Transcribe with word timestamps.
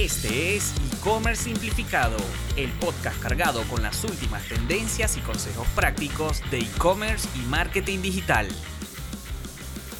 Este 0.00 0.56
es 0.56 0.72
E-Commerce 0.94 1.44
Simplificado, 1.44 2.16
el 2.56 2.70
podcast 2.70 3.20
cargado 3.20 3.62
con 3.64 3.82
las 3.82 4.02
últimas 4.02 4.42
tendencias 4.48 5.18
y 5.18 5.20
consejos 5.20 5.68
prácticos 5.76 6.40
de 6.50 6.60
e-commerce 6.60 7.28
y 7.38 7.46
marketing 7.50 7.98
digital. 8.00 8.48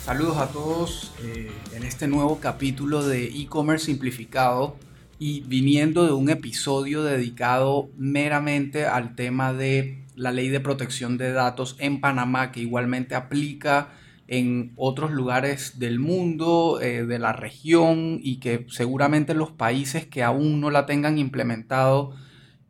Saludos 0.03 0.39
a 0.39 0.49
todos 0.49 1.13
eh, 1.23 1.51
en 1.75 1.83
este 1.83 2.09
nuevo 2.09 2.41
capítulo 2.41 3.07
de 3.07 3.27
E-Commerce 3.27 3.85
Simplificado 3.85 4.79
y 5.19 5.43
viniendo 5.43 6.07
de 6.07 6.13
un 6.13 6.31
episodio 6.31 7.03
dedicado 7.03 7.91
meramente 7.99 8.87
al 8.87 9.15
tema 9.15 9.53
de 9.53 10.03
la 10.17 10.33
ley 10.33 10.49
de 10.49 10.61
protección 10.61 11.19
de 11.19 11.33
datos 11.33 11.77
en 11.79 12.01
Panamá 12.01 12.53
que 12.53 12.61
igualmente 12.61 13.15
aplica 13.15 13.91
en 14.31 14.73
otros 14.77 15.11
lugares 15.11 15.81
del 15.81 15.99
mundo, 15.99 16.79
eh, 16.81 17.05
de 17.05 17.19
la 17.19 17.33
región 17.33 18.21
y 18.23 18.39
que 18.39 18.65
seguramente 18.69 19.35
los 19.35 19.51
países 19.51 20.07
que 20.07 20.23
aún 20.23 20.61
no 20.61 20.71
la 20.71 20.87
tengan 20.87 21.19
implementado 21.19 22.15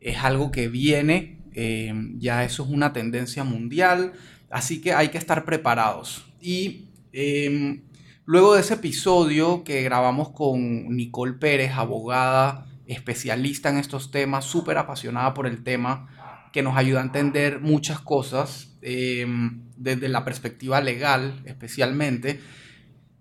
es 0.01 0.16
algo 0.24 0.52
que 0.52 0.68
viene, 0.68 1.37
eh, 1.52 1.92
ya 2.16 2.45
eso 2.45 2.65
es 2.65 2.70
una 2.70 2.95
tendencia 2.95 3.45
mundial, 3.45 4.15
así 4.48 4.80
que 4.80 4.95
hay 4.95 5.09
que 5.09 5.18
estar 5.18 5.45
preparados. 5.45 6.24
Y 6.41 6.87
em, 7.12 7.82
luego 8.24 8.54
de 8.54 8.62
ese 8.62 8.74
episodio 8.74 9.62
que 9.62 9.82
grabamos 9.82 10.30
con 10.30 10.96
Nicole 10.96 11.34
Pérez, 11.34 11.73
abogada 11.73 12.68
especialista 12.87 13.68
en 13.68 13.77
estos 13.77 14.10
temas, 14.10 14.46
súper 14.46 14.79
apasionada 14.79 15.34
por 15.34 15.46
el 15.46 15.62
tema, 15.62 16.09
que 16.52 16.62
nos 16.62 16.77
ayuda 16.77 17.00
a 17.00 17.04
entender 17.04 17.60
muchas 17.60 18.00
cosas 18.00 18.77
em, 18.82 19.62
desde 19.77 20.09
la 20.09 20.24
perspectiva 20.24 20.80
legal 20.80 21.40
especialmente. 21.45 22.40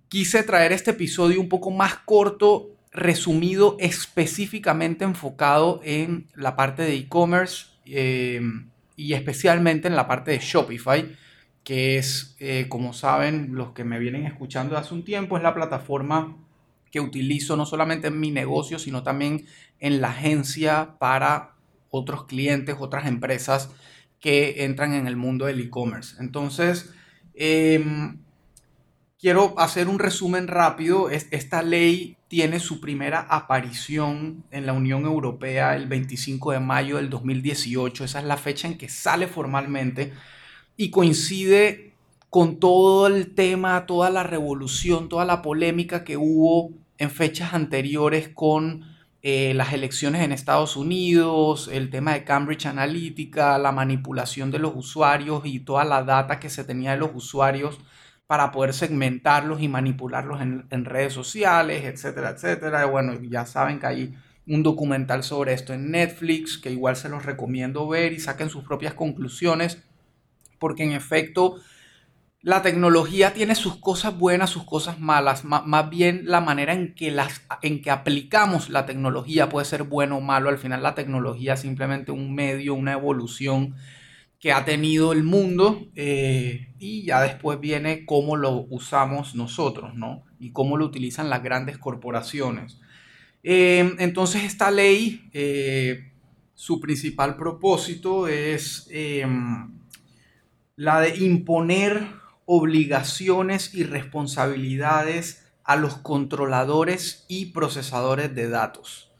Quise 0.07 0.43
traer 0.43 0.71
este 0.71 0.91
episodio 0.91 1.39
un 1.39 1.49
poco 1.49 1.71
más 1.71 1.97
corto, 1.97 2.75
resumido, 2.91 3.77
específicamente 3.80 5.05
enfocado 5.05 5.80
en 5.83 6.27
la 6.36 6.55
parte 6.55 6.81
de 6.81 6.95
e-commerce 6.95 7.67
em, 7.86 8.69
y 8.95 9.13
especialmente 9.13 9.88
en 9.88 9.95
la 9.95 10.08
parte 10.08 10.31
de 10.31 10.39
Shopify, 10.39 11.16
que 11.64 11.97
es, 11.97 12.36
eh, 12.39 12.66
como 12.67 12.93
saben 12.93 13.49
los 13.53 13.73
que 13.73 13.83
me 13.83 13.99
vienen 13.99 14.25
escuchando 14.25 14.77
hace 14.77 14.93
un 14.93 15.03
tiempo, 15.03 15.38
es 15.38 15.43
la 15.43 15.53
plataforma 15.53 16.36
que 16.91 16.99
utilizo 16.99 17.55
no 17.55 17.67
solamente 17.67 18.08
en 18.08 18.19
mi 18.19 18.31
negocio, 18.31 18.80
sino 18.80 19.03
también 19.03 19.45
en 19.80 20.02
la 20.02 20.09
agencia 20.09 20.95
para 20.99 21.58
otros 21.90 22.26
clientes, 22.26 22.76
otras 22.80 23.08
empresas 23.08 23.70
que 24.20 24.66
entran 24.66 24.94
en 24.94 25.08
el 25.08 25.16
mundo 25.16 25.45
del 25.45 25.59
e-commerce. 25.59 26.16
Entonces, 26.20 26.92
em, 27.34 28.20
quiero 29.20 29.54
hacer 29.58 29.88
un 29.88 30.00
resumen 30.00 30.48
rápido. 30.48 31.10
Esta 31.10 31.62
ley 31.62 32.17
tiene 32.28 32.60
su 32.60 32.80
primera 32.80 33.22
aparición 33.22 34.44
en 34.52 34.66
la 34.66 34.73
Unión 34.73 35.06
Europea 35.06 35.76
el 35.76 35.88
25 35.88 36.52
de 36.52 36.60
mayo 36.60 36.98
del 36.98 37.10
2018. 37.10 38.04
Esa 38.04 38.20
es 38.20 38.26
la 38.26 38.38
fecha 38.38 38.67
en 38.67 38.78
que 38.78 38.90
sale 38.90 39.28
formalmente 39.28 40.14
y 40.78 40.92
coincide 40.92 41.94
con 42.30 42.60
todo 42.60 43.08
el 43.08 43.34
tema, 43.34 43.86
toda 43.86 44.10
la 44.10 44.23
revolución, 44.23 45.10
toda 45.10 45.26
la 45.26 45.42
polémica 45.42 46.04
que 46.04 46.17
hubo 46.17 46.72
en 47.00 47.10
fechas 47.10 47.54
anteriores 47.54 48.30
con 48.30 48.86
eh, 49.22 49.53
las 49.53 49.73
elecciones 49.73 50.23
en 50.23 50.31
Estados 50.31 50.78
Unidos, 50.78 51.70
el 51.72 51.89
tema 51.89 52.14
de 52.14 52.23
Cambridge 52.23 52.66
Analytica, 52.66 53.58
la 53.58 53.72
manipulación 53.72 54.52
de 54.52 54.59
los 54.59 54.73
usuarios 54.76 55.42
y 55.45 55.59
toda 55.59 55.84
la 55.84 56.03
data 56.03 56.39
que 56.39 56.50
se 56.50 56.64
tenía 56.64 56.92
de 56.92 56.98
los 56.98 57.11
usuarios 57.14 57.80
para 58.28 58.52
poder 58.52 58.73
segmentarlos 58.73 59.61
y 59.61 59.67
manipularlos 59.67 60.42
en, 60.42 60.66
en 60.70 60.86
redes 60.86 61.14
sociales, 61.14 61.84
etcétera, 61.84 62.30
etcétera. 62.30 62.86
Bueno, 62.86 63.20
ya 63.22 63.45
saben 63.45 63.80
que 63.80 63.88
hay 63.88 64.16
un 64.48 64.64
documental 64.64 65.23
sobre 65.23 65.54
esto 65.54 65.73
en 65.73 65.92
Netflix, 65.92 66.58
que 66.58 66.72
igual 66.72 66.95
se 66.95 67.10
los 67.10 67.26
recomiendo 67.26 67.88
ver 67.88 68.14
y 68.14 68.20
saquen 68.20 68.49
sus 68.49 68.64
propias 68.64 68.93
conclusiones, 68.93 69.83
porque 70.60 70.83
en 70.83 70.92
efecto 70.92 71.58
la 72.42 72.61
tecnología 72.61 73.33
tiene 73.33 73.54
sus 73.54 73.76
cosas 73.76 74.17
buenas, 74.17 74.50
sus 74.50 74.64
cosas 74.64 75.00
malas. 75.00 75.44
más 75.44 75.89
bien 75.89 76.22
la 76.26 76.39
manera 76.39 76.73
en 76.73 76.95
que, 76.95 77.11
las, 77.11 77.42
en 77.61 77.82
que 77.82 77.92
aplicamos 77.92 78.70
la 78.70 78.86
tecnología 78.86 79.50
puede 79.50 79.66
ser 79.66 79.83
bueno 79.83 80.17
o 80.17 80.22
malo. 80.22 80.49
Al 80.49 80.58
final 80.58 80.82
la 80.82 80.95
tecnología 80.95 81.54
es 81.54 81.61
simplemente 81.61 82.11
un 82.11 82.33
medio, 82.33 82.76
una 82.76 82.94
evolución 82.94 83.76
que 84.39 84.54
ha 84.54 84.64
tenido 84.64 85.11
el 85.11 85.23
mundo 85.23 85.89
eh, 85.95 86.70
y 86.80 87.04
ya 87.04 87.22
después 87.22 87.60
viene 87.60 88.05
cómo 88.05 88.38
lo 88.38 88.66
usamos 88.70 89.36
nosotros, 89.36 89.95
¿no? 89.95 90.23
Y 90.39 90.52
cómo 90.52 90.78
lo 90.78 90.86
utilizan 90.86 91.30
las 91.30 91.44
grandes 91.44 91.78
corporaciones. 91.78 92.80
Eh, 93.44 93.95
entonces 93.99 94.44
esta 94.44 94.72
ley, 94.72 95.30
eh, 95.33 96.14
su 96.55 96.80
principal 96.80 97.36
propósito 97.36 98.30
es 98.30 98.89
la 100.78 101.02
de 101.02 101.17
imponer 101.17 102.18
obligaciones 102.52 103.76
y 103.76 103.83
responsabilidades 103.83 105.45
a 105.64 105.76
los 105.76 105.98
controladores 105.98 107.26
y 107.27 107.52
procesadores 107.52 108.33
de 108.33 108.49
datos. 108.49 109.11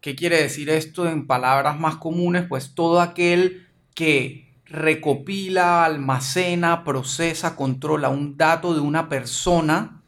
¿Qué 0.00 0.16
quiere 0.16 0.42
decir 0.42 0.68
esto 0.68 1.08
en 1.08 1.28
palabras 1.28 1.78
más 1.78 1.94
comunes? 1.94 2.44
Pues 2.48 2.74
todo 2.74 3.00
aquel 3.00 3.68
que 3.94 4.52
recopila, 4.64 5.84
almacena, 5.84 6.82
procesa, 6.82 7.54
controla 7.54 8.08
un 8.08 8.36
dato 8.36 8.74
de 8.74 8.80
una 8.80 9.08
persona, 9.08 10.02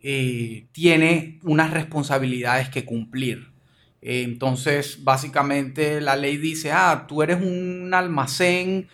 eh, 0.00 0.68
tiene 0.70 1.40
unas 1.42 1.72
responsabilidades 1.72 2.68
que 2.68 2.84
cumplir. 2.84 3.50
entonces, 4.00 5.02
básicamente 5.02 6.00
la 6.00 6.14
ley 6.14 6.36
dice, 6.36 6.70
ah, 6.70 7.06
tú 7.08 7.24
eres 7.24 7.42
un 7.42 7.92
almacén 7.92 8.86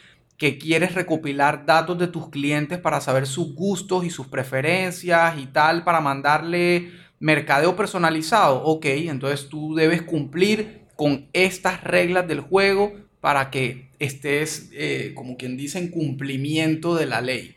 que 0.43 0.59
quieres 0.59 0.97
recopilar 0.97 1.67
datos 1.67 1.97
de 2.01 2.09
tus 2.09 2.29
clientes 2.29 2.77
para 2.81 3.01
saber 3.01 3.29
sus 3.29 3.55
gustos 3.55 4.05
y 4.05 4.11
sus 4.11 4.27
preferencias 4.27 5.39
y 5.39 5.47
tal, 5.47 5.85
para 5.85 6.01
mandarle 6.01 6.91
mercadeo 7.21 7.77
personalizado. 7.77 8.61
Ok, 8.65 8.87
entonces 8.87 9.49
tú 9.49 9.77
debes 9.77 10.03
cumplir 10.03 10.81
con 10.97 11.29
estas 11.33 11.85
reglas 11.85 12.27
del 12.27 12.41
juego 12.41 12.93
para 13.21 13.51
que 13.51 13.91
estés, 14.01 14.69
eh, 14.73 15.13
como 15.15 15.37
quien 15.37 15.57
dice, 15.57 15.79
en 15.79 15.93
cumplimiento 15.93 16.97
de 16.97 17.07
la 17.07 17.21
ley. 17.21 17.55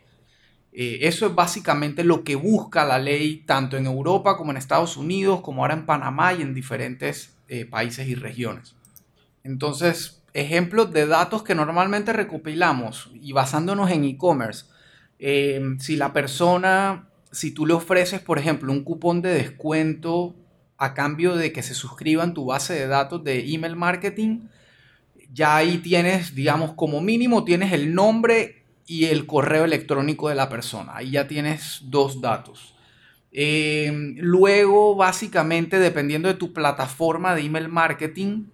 Eh, 0.71 0.99
eso 1.07 1.25
es 1.25 1.33
básicamente 1.33 2.03
lo 2.03 2.23
que 2.23 2.35
busca 2.35 2.85
la 2.85 2.99
ley 2.99 3.37
tanto 3.47 3.77
en 3.77 3.87
Europa 3.87 4.37
como 4.37 4.51
en 4.51 4.57
Estados 4.57 4.95
Unidos, 4.95 5.41
como 5.41 5.63
ahora 5.63 5.73
en 5.73 5.87
Panamá 5.87 6.35
y 6.35 6.43
en 6.43 6.53
diferentes 6.53 7.35
eh, 7.47 7.65
países 7.65 8.07
y 8.07 8.13
regiones. 8.13 8.75
Entonces, 9.43 10.14
ejemplos 10.35 10.91
de 10.91 11.07
datos 11.07 11.43
que 11.43 11.55
normalmente 11.55 12.11
recopilamos 12.11 13.09
y 13.13 13.31
basándonos 13.31 13.89
en 13.89 14.03
e-commerce. 14.03 14.65
Eh, 15.17 15.61
si 15.79 15.95
la 15.95 16.11
persona, 16.11 17.07
si 17.31 17.51
tú 17.51 17.65
le 17.65 17.73
ofreces, 17.73 18.19
por 18.19 18.37
ejemplo, 18.37 18.73
un 18.73 18.83
cupón 18.83 19.21
de 19.21 19.33
descuento 19.33 20.35
a 20.77 20.93
cambio 20.93 21.37
de 21.37 21.53
que 21.53 21.63
se 21.63 21.73
suscriban 21.73 22.33
tu 22.33 22.45
base 22.47 22.73
de 22.73 22.85
datos 22.85 23.23
de 23.23 23.53
email 23.53 23.77
marketing, 23.77 24.41
ya 25.31 25.55
ahí 25.55 25.77
tienes, 25.77 26.35
digamos, 26.35 26.73
como 26.73 26.99
mínimo 26.99 27.45
tienes 27.45 27.71
el 27.71 27.95
nombre 27.95 28.65
y 28.85 29.05
el 29.05 29.25
correo 29.27 29.63
electrónico 29.63 30.27
de 30.27 30.35
la 30.35 30.49
persona. 30.49 30.97
Ahí 30.97 31.11
ya 31.11 31.29
tienes 31.29 31.79
dos 31.85 32.19
datos. 32.19 32.75
Eh, 33.31 34.15
luego, 34.17 34.97
básicamente, 34.97 35.79
dependiendo 35.79 36.27
de 36.27 36.35
tu 36.35 36.51
plataforma 36.51 37.35
de 37.35 37.41
email 37.41 37.69
marketing, 37.69 38.47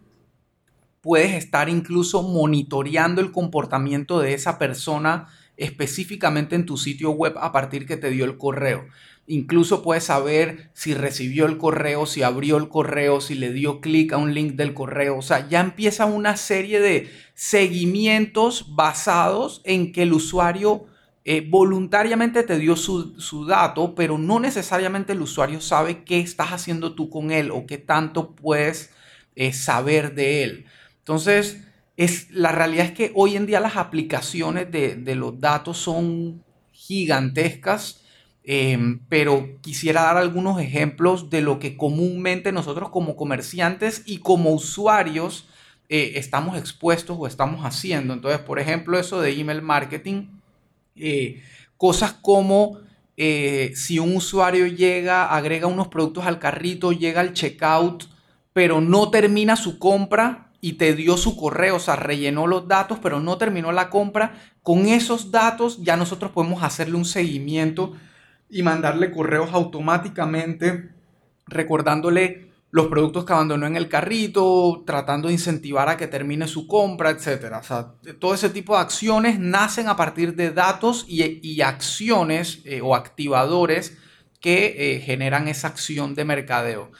puedes 1.01 1.33
estar 1.33 1.69
incluso 1.69 2.23
monitoreando 2.23 3.21
el 3.21 3.31
comportamiento 3.31 4.19
de 4.19 4.33
esa 4.33 4.57
persona 4.57 5.27
específicamente 5.57 6.55
en 6.55 6.65
tu 6.65 6.77
sitio 6.77 7.11
web 7.11 7.35
a 7.39 7.51
partir 7.51 7.85
que 7.85 7.97
te 7.97 8.09
dio 8.09 8.25
el 8.25 8.37
correo. 8.37 8.85
Incluso 9.27 9.83
puedes 9.83 10.05
saber 10.05 10.71
si 10.73 10.93
recibió 10.93 11.45
el 11.45 11.57
correo, 11.57 12.05
si 12.05 12.23
abrió 12.23 12.57
el 12.57 12.67
correo, 12.67 13.21
si 13.21 13.35
le 13.35 13.53
dio 13.53 13.79
clic 13.79 14.13
a 14.13 14.17
un 14.17 14.33
link 14.33 14.53
del 14.53 14.73
correo. 14.73 15.17
O 15.17 15.21
sea, 15.21 15.47
ya 15.47 15.59
empieza 15.59 16.05
una 16.05 16.35
serie 16.35 16.79
de 16.79 17.09
seguimientos 17.33 18.75
basados 18.75 19.61
en 19.63 19.93
que 19.93 20.03
el 20.03 20.13
usuario 20.13 20.85
eh, 21.23 21.45
voluntariamente 21.47 22.41
te 22.41 22.57
dio 22.57 22.75
su, 22.75 23.45
dato, 23.47 23.93
pero 23.93 24.17
no 24.17 24.39
necesariamente 24.39 25.13
el 25.13 25.21
usuario 25.21 25.61
sabe 25.61 26.03
qué 26.03 26.19
estás 26.19 26.49
haciendo 26.49 26.95
tú 26.95 27.11
con 27.11 27.31
él 27.31 27.51
o 27.51 27.67
qué 27.67 27.77
tanto 27.77 28.35
puedes 28.35 28.91
eh, 29.35 29.53
saber 29.53 30.15
de 30.15 30.43
él. 30.43 30.65
Entonces, 31.01 31.63
es, 31.97 32.29
la 32.31 32.51
realidad 32.51 32.85
es 32.85 32.91
que 32.91 33.11
hoy 33.15 33.35
en 33.35 33.45
día 33.45 33.59
las 33.59 33.75
aplicaciones 33.75 34.71
de, 34.71 35.15
los 35.15 35.39
datos 35.39 35.77
son 35.77 36.43
gigantescas, 36.71 38.03
em, 38.43 38.99
pero 39.09 39.59
quisiera 39.61 40.03
dar 40.03 40.17
algunos 40.17 40.59
ejemplos 40.61 41.29
de 41.29 41.41
lo 41.41 41.59
que 41.59 41.77
comúnmente 41.77 42.51
nosotros 42.51 42.89
como 42.89 43.15
comerciantes 43.15 44.03
y 44.05 44.17
como 44.19 44.51
usuarios 44.51 45.47
eh, 45.89 46.13
estamos 46.15 46.57
expuestos 46.57 47.17
o 47.19 47.27
estamos 47.27 47.65
haciendo. 47.65 48.13
Entonces, 48.13 48.39
por 48.41 48.59
ejemplo, 48.59 48.97
eso 48.99 49.19
de 49.21 49.39
email 49.39 49.61
marketing, 49.61 50.27
eh, 50.95 51.41
cosas 51.77 52.13
como 52.13 52.79
eh, 53.17 53.73
si 53.75 53.99
un 53.99 54.15
usuario 54.15 54.67
llega, 54.67 55.35
agrega 55.35 55.67
unos 55.67 55.87
productos 55.89 56.25
al 56.25 56.39
carrito, 56.39 56.91
llega 56.91 57.21
al 57.21 57.33
checkout, 57.33 58.05
pero 58.53 58.81
no 58.81 59.11
termina 59.11 59.55
su 59.55 59.79
compra 59.79 60.50
y 60.61 60.73
te 60.73 60.93
dio 60.93 61.17
su 61.17 61.35
correo, 61.35 61.77
o 61.77 61.79
sea, 61.79 61.95
rellenó 61.95 62.45
los 62.45 62.67
datos, 62.67 62.99
pero 63.01 63.19
no 63.19 63.37
terminó 63.37 63.71
la 63.71 63.89
compra, 63.89 64.39
con 64.61 64.85
esos 64.85 65.31
datos 65.31 65.81
ya 65.81 65.97
nosotros 65.97 66.31
podemos 66.31 66.61
hacerle 66.61 66.95
un 66.95 67.05
seguimiento 67.05 67.93
y 68.47 68.61
mandarle 68.61 69.11
correos 69.11 69.49
automáticamente 69.53 70.91
recordándole 71.47 72.51
los 72.69 72.87
productos 72.87 73.25
que 73.25 73.33
abandonó 73.33 73.65
en 73.67 73.75
el 73.75 73.89
carrito, 73.89 74.83
tratando 74.85 75.27
de 75.27 75.33
incentivar 75.33 75.89
a 75.89 75.97
que 75.97 76.07
termine 76.07 76.47
su 76.47 76.67
compra, 76.67 77.09
etc. 77.09 77.55
O 77.59 77.63
sea, 77.63 77.93
todo 78.19 78.33
ese 78.33 78.49
tipo 78.49 78.75
de 78.75 78.81
acciones 78.81 79.39
nacen 79.39 79.89
a 79.89 79.97
partir 79.97 80.35
de 80.35 80.51
datos 80.51 81.05
y, 81.07 81.61
acciones 81.61 82.61
eh, 82.63 82.79
o 82.81 82.95
activadores 82.95 83.97
que 84.39 84.95
eh, 84.95 85.01
generan 85.01 85.49
esa 85.49 85.67
acción 85.67 86.15
de 86.15 86.23
mercadeo. 86.23 86.91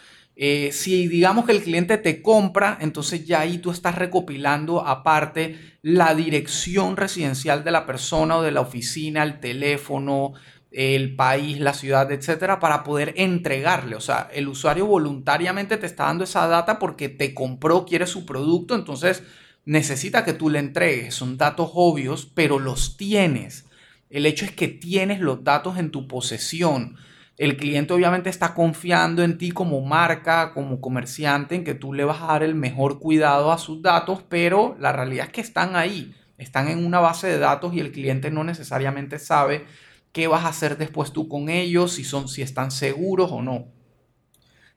Eh, 0.43 0.71
si 0.71 1.07
digamos 1.07 1.45
que 1.45 1.51
el 1.51 1.61
cliente 1.61 1.99
te 1.99 2.23
compra, 2.23 2.75
entonces 2.81 3.27
ya 3.27 3.41
ahí 3.41 3.59
tú 3.59 3.69
estás 3.69 3.93
recopilando 3.93 4.83
aparte 4.88 5.55
la 5.83 6.15
dirección 6.15 6.97
residencial 6.97 7.63
de 7.63 7.69
la 7.69 7.85
persona 7.85 8.38
o 8.38 8.41
de 8.41 8.49
la 8.49 8.61
oficina, 8.61 9.21
el 9.21 9.39
teléfono, 9.39 10.33
el 10.71 11.15
país, 11.15 11.59
la 11.59 11.75
ciudad, 11.75 12.11
etcétera, 12.11 12.59
para 12.59 12.83
poder 12.83 13.13
entregarle. 13.17 13.95
O 13.95 14.01
sea, 14.01 14.31
el 14.33 14.47
usuario 14.47 14.88
voluntariamente 14.88 15.77
te 15.77 15.85
está 15.85 16.05
dando 16.05 16.23
esa 16.23 16.47
data 16.47 16.79
porque 16.79 17.07
te 17.07 17.35
compró, 17.35 17.85
quiere 17.85 18.07
su 18.07 18.25
producto, 18.25 18.73
entonces 18.73 19.21
necesita 19.65 20.25
que 20.25 20.33
tú 20.33 20.49
le 20.49 20.57
entregues. 20.57 21.13
Son 21.13 21.38
datos 21.38 21.69
obvios, 21.75 22.25
pero 22.25 22.57
los 22.57 22.97
tienes. 22.97 23.65
El 24.09 24.25
hecho 24.25 24.45
es 24.45 24.51
que 24.53 24.69
tienes 24.69 25.19
los 25.19 25.43
datos 25.43 25.77
en 25.77 25.91
tu 25.91 26.07
posesión. 26.07 26.97
El 27.41 27.57
cliente 27.57 27.91
obviamente 27.91 28.29
está 28.29 28.53
confiando 28.53 29.23
en 29.23 29.39
ti 29.39 29.49
como 29.49 29.81
marca, 29.81 30.53
como 30.53 30.79
comerciante, 30.79 31.55
en 31.55 31.63
que 31.63 31.73
tú 31.73 31.91
le 31.91 32.03
vas 32.03 32.21
a 32.21 32.27
dar 32.27 32.43
el 32.43 32.53
mejor 32.53 32.99
cuidado 32.99 33.51
a 33.51 33.57
sus 33.57 33.81
datos, 33.81 34.23
pero 34.29 34.77
la 34.79 34.91
realidad 34.91 35.25
es 35.25 35.31
que 35.31 35.41
están 35.41 35.75
ahí, 35.75 36.13
están 36.38 36.67
en 36.67 36.85
una 36.85 36.99
base 36.99 37.25
de 37.25 37.39
datos 37.39 37.73
y 37.73 37.79
el 37.79 37.91
cliente 37.91 38.29
no 38.29 38.43
necesariamente 38.43 39.17
sabe 39.17 39.65
qué 40.11 40.27
vas 40.27 40.45
a 40.45 40.49
hacer 40.49 40.77
después 40.77 41.13
tú 41.13 41.27
con 41.27 41.49
ellos, 41.49 41.93
si, 41.93 42.03
son, 42.03 42.27
si 42.27 42.43
están 42.43 42.69
seguros 42.69 43.31
o 43.31 43.41
no. 43.41 43.69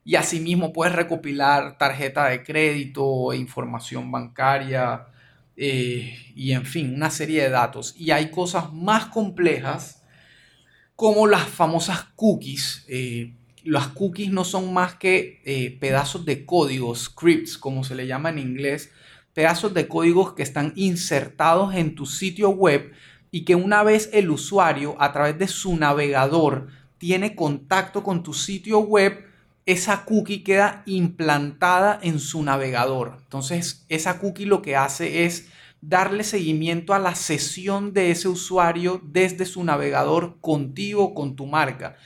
Y 0.03 0.15
asimismo 0.15 0.73
puedes 0.73 0.95
recopilar 0.95 1.77
tarjeta 1.77 2.31
de 2.31 2.43
crédito, 2.43 3.35
información 3.35 4.11
bancaria 4.11 5.05
eh, 5.55 6.17
y 6.35 6.53
en 6.53 6.65
fin, 6.65 6.95
una 6.95 7.11
serie 7.11 7.43
de 7.43 7.51
datos. 7.51 7.95
Y 7.99 8.11
hay 8.11 8.31
cosas 8.31 8.73
más 8.73 9.05
complejas 9.05 10.01
como 10.97 11.27
las 11.27 11.49
famosas 11.49 12.05
cookies. 12.17 12.85
Eh, 12.89 13.33
las 13.65 13.89
cookies 13.89 14.31
no 14.31 14.45
son 14.45 14.73
más 14.73 14.95
que 14.95 15.41
eh, 15.45 15.77
pedazos 15.81 16.25
de 16.25 16.45
código, 16.45 16.95
scripts, 16.95 17.59
como 17.59 17.85
se 17.85 17.95
le 17.95 18.07
llama 18.07 18.31
en 18.31 18.39
inglés, 18.39 18.91
pedazos 19.33 19.75
de 19.75 19.89
códigos 19.89 20.35
que 20.35 20.43
están 20.43 20.73
insertados 20.77 21.75
en 21.75 21.95
tu 21.95 22.07
sitio 22.07 22.51
web 22.51 22.93
y 23.31 23.45
que 23.45 23.57
una 23.57 23.83
vez 23.83 24.11
el 24.13 24.31
usuario 24.31 24.95
a 25.01 25.13
través 25.13 25.39
de 25.39 25.49
su 25.49 25.77
navegador 25.77 26.69
tiene 26.99 27.35
contacto 27.35 28.05
con 28.05 28.23
tu 28.23 28.33
sitio 28.33 28.79
web, 28.79 29.25
esa 29.67 30.05
cookie 30.05 30.45
queda 30.45 30.83
implantada 30.87 31.99
en 32.03 32.21
su 32.21 32.43
navegador. 32.43 33.17
Entonces, 33.23 33.85
esa 33.89 34.21
cookie 34.21 34.45
lo 34.45 34.63
que 34.63 34.77
hace 34.77 35.25
es 35.25 35.49
darle 35.89 36.25
seguimiento 36.25 36.95
a 36.95 36.99
la 36.99 37.15
sesión 37.15 37.93
de 37.93 38.11
ese 38.11 38.29
usuario 38.29 39.01
desde 39.05 39.45
su 39.45 39.63
navegador 39.65 40.39
contigo, 40.41 41.15
con 41.15 41.37
tu 41.37 41.47
marca. 41.47 41.97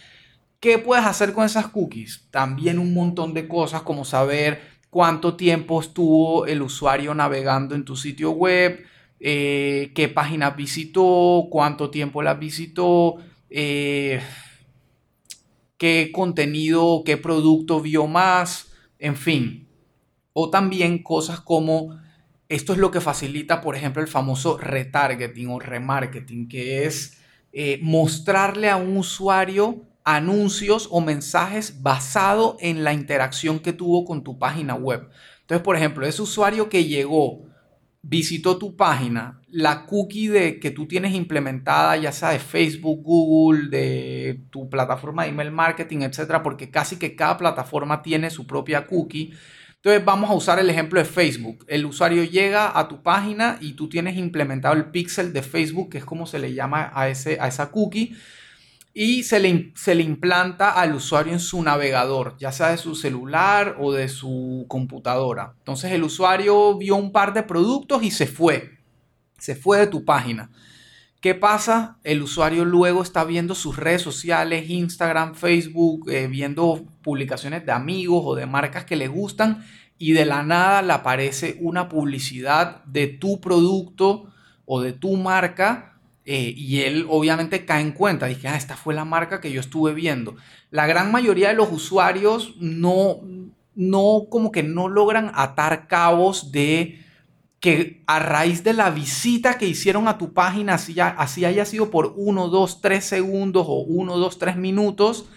¿Qué 0.60 0.78
puedes 0.78 1.06
hacer 1.06 1.32
con 1.32 1.44
esas 1.44 1.68
cookies? 1.68 2.26
También 2.30 2.78
un 2.78 2.92
montón 2.92 3.34
de 3.34 3.46
cosas 3.46 3.82
como 3.82 4.04
saber 4.04 4.60
cuánto 4.90 5.36
tiempo 5.36 5.80
estuvo 5.80 6.46
el 6.46 6.62
usuario 6.62 7.14
navegando 7.14 7.74
en 7.74 7.84
tu 7.84 7.94
sitio 7.94 8.32
web, 8.32 8.84
eh, 9.20 9.92
qué 9.94 10.08
páginas 10.08 10.56
visitó, 10.56 11.46
cuánto 11.50 11.90
tiempo 11.90 12.22
las 12.22 12.38
visitó, 12.38 13.16
eh, 13.50 14.20
qué 15.76 16.10
contenido, 16.12 17.02
qué 17.04 17.16
producto 17.16 17.80
vio 17.80 18.08
más, 18.08 18.72
en 18.98 19.14
fin. 19.14 19.68
O 20.32 20.50
también 20.50 21.02
cosas 21.02 21.40
como, 21.40 21.96
esto 22.48 22.72
es 22.72 22.78
lo 22.78 22.90
que 22.90 23.00
facilita, 23.00 23.60
por 23.60 23.76
ejemplo, 23.76 24.02
el 24.02 24.08
famoso 24.08 24.56
retargeting 24.56 25.48
o 25.48 25.58
remarketing, 25.58 26.48
que 26.48 26.86
es 26.86 27.18
eh, 27.52 27.78
mostrarle 27.82 28.70
a 28.70 28.76
un 28.76 28.96
usuario 28.96 29.84
anuncios 30.04 30.88
o 30.90 31.02
mensajes 31.02 31.82
basado 31.82 32.56
en 32.60 32.82
la 32.82 32.94
interacción 32.94 33.58
que 33.58 33.74
tuvo 33.74 34.06
con 34.06 34.24
tu 34.24 34.38
página 34.38 34.74
web. 34.74 35.10
Entonces, 35.42 35.62
por 35.62 35.76
ejemplo, 35.76 36.06
ese 36.06 36.22
usuario 36.22 36.70
que 36.70 36.84
llegó 36.84 37.48
visitó 38.00 38.56
tu 38.56 38.76
página, 38.76 39.42
la 39.48 39.84
cookie 39.84 40.58
que 40.60 40.70
tú 40.70 40.86
tienes 40.86 41.14
implementada, 41.14 41.96
ya 41.96 42.12
sea 42.12 42.30
de 42.30 42.38
Facebook, 42.38 43.02
Google, 43.02 43.68
de 43.68 44.40
tu 44.50 44.70
plataforma 44.70 45.24
de 45.24 45.30
email 45.30 45.50
marketing, 45.50 45.98
etcétera, 46.00 46.42
porque 46.42 46.70
casi 46.70 46.96
que 46.96 47.14
cada 47.14 47.36
plataforma 47.36 48.02
tiene 48.02 48.30
su 48.30 48.46
propia 48.46 48.86
cookie. 48.86 49.34
Entonces 49.78 50.04
vamos 50.04 50.28
a 50.28 50.34
usar 50.34 50.58
el 50.58 50.70
ejemplo 50.70 50.98
de 50.98 51.04
Facebook. 51.04 51.64
El 51.68 51.86
usuario 51.86 52.24
llega 52.24 52.78
a 52.78 52.88
tu 52.88 53.02
página 53.02 53.58
y 53.60 53.74
tú 53.74 53.88
tienes 53.88 54.16
implementado 54.16 54.74
el 54.74 54.90
pixel 54.90 55.32
de 55.32 55.42
Facebook, 55.42 55.90
que 55.90 55.98
es 55.98 56.04
como 56.04 56.26
se 56.26 56.40
le 56.40 56.52
llama 56.52 56.90
a, 56.94 57.08
ese, 57.08 57.38
a 57.40 57.46
esa 57.46 57.70
cookie 57.70 58.16
y 59.00 59.22
se 59.22 59.38
le, 59.38 59.72
se 59.76 59.94
le 59.94 60.02
implanta 60.02 60.72
al 60.72 60.92
usuario 60.92 61.32
en 61.32 61.38
su 61.38 61.62
navegador, 61.62 62.36
ya 62.38 62.50
sea 62.50 62.70
de 62.70 62.78
su 62.78 62.96
celular 62.96 63.76
o 63.78 63.92
de 63.92 64.08
su 64.08 64.66
computadora. 64.66 65.54
Entonces 65.58 65.92
el 65.92 66.02
usuario 66.02 66.76
vio 66.76 66.96
un 66.96 67.12
par 67.12 67.32
de 67.32 67.44
productos 67.44 68.02
y 68.02 68.10
se 68.10 68.26
fue, 68.26 68.78
se 69.38 69.54
fue 69.54 69.78
de 69.78 69.86
tu 69.86 70.04
página. 70.04 70.50
¿Qué 71.20 71.34
pasa? 71.34 71.98
El 72.04 72.22
usuario 72.22 72.64
luego 72.64 73.02
está 73.02 73.24
viendo 73.24 73.56
sus 73.56 73.76
redes 73.76 74.02
sociales, 74.02 74.70
Instagram, 74.70 75.34
Facebook, 75.34 76.08
eh, 76.10 76.28
viendo 76.28 76.86
publicaciones 77.02 77.66
de 77.66 77.72
amigos 77.72 78.22
o 78.24 78.34
de 78.36 78.46
marcas 78.46 78.84
que 78.84 78.94
le 78.94 79.08
gustan 79.08 79.64
y 79.98 80.12
de 80.12 80.24
la 80.24 80.44
nada 80.44 80.80
le 80.80 80.92
aparece 80.92 81.56
una 81.60 81.88
publicidad 81.88 82.84
de 82.84 83.08
tu 83.08 83.40
producto 83.40 84.32
o 84.64 84.80
de 84.80 84.92
tu 84.92 85.16
marca 85.16 85.98
eh, 86.24 86.54
y 86.56 86.82
él 86.82 87.06
obviamente 87.08 87.64
cae 87.64 87.80
en 87.80 87.90
cuenta, 87.90 88.26
dije, 88.26 88.46
ah, 88.46 88.56
esta 88.56 88.76
fue 88.76 88.94
la 88.94 89.04
marca 89.04 89.40
que 89.40 89.50
yo 89.50 89.60
estuve 89.60 89.94
viendo. 89.94 90.36
La 90.70 90.86
gran 90.86 91.10
mayoría 91.10 91.48
de 91.48 91.54
los 91.54 91.72
usuarios 91.72 92.54
no, 92.60 93.22
no, 93.74 94.26
como 94.30 94.52
que 94.52 94.62
no 94.62 94.88
logran 94.88 95.32
atar 95.34 95.88
cabos 95.88 96.52
de 96.52 97.04
que 97.60 98.02
a 98.06 98.20
raíz 98.20 98.62
de 98.62 98.72
la 98.72 98.90
visita 98.90 99.58
que 99.58 99.66
hicieron 99.66 100.06
a 100.06 100.18
tu 100.18 100.32
página, 100.32 100.74
así, 100.74 100.96
así 101.00 101.44
haya 101.44 101.64
sido 101.64 101.90
por 101.90 102.14
1, 102.16 102.48
2, 102.48 102.80
3 102.80 103.04
segundos 103.04 103.66
o 103.68 103.80
1, 103.80 104.16
2, 104.16 104.38
3 104.38 104.56
minutos, 104.56 105.28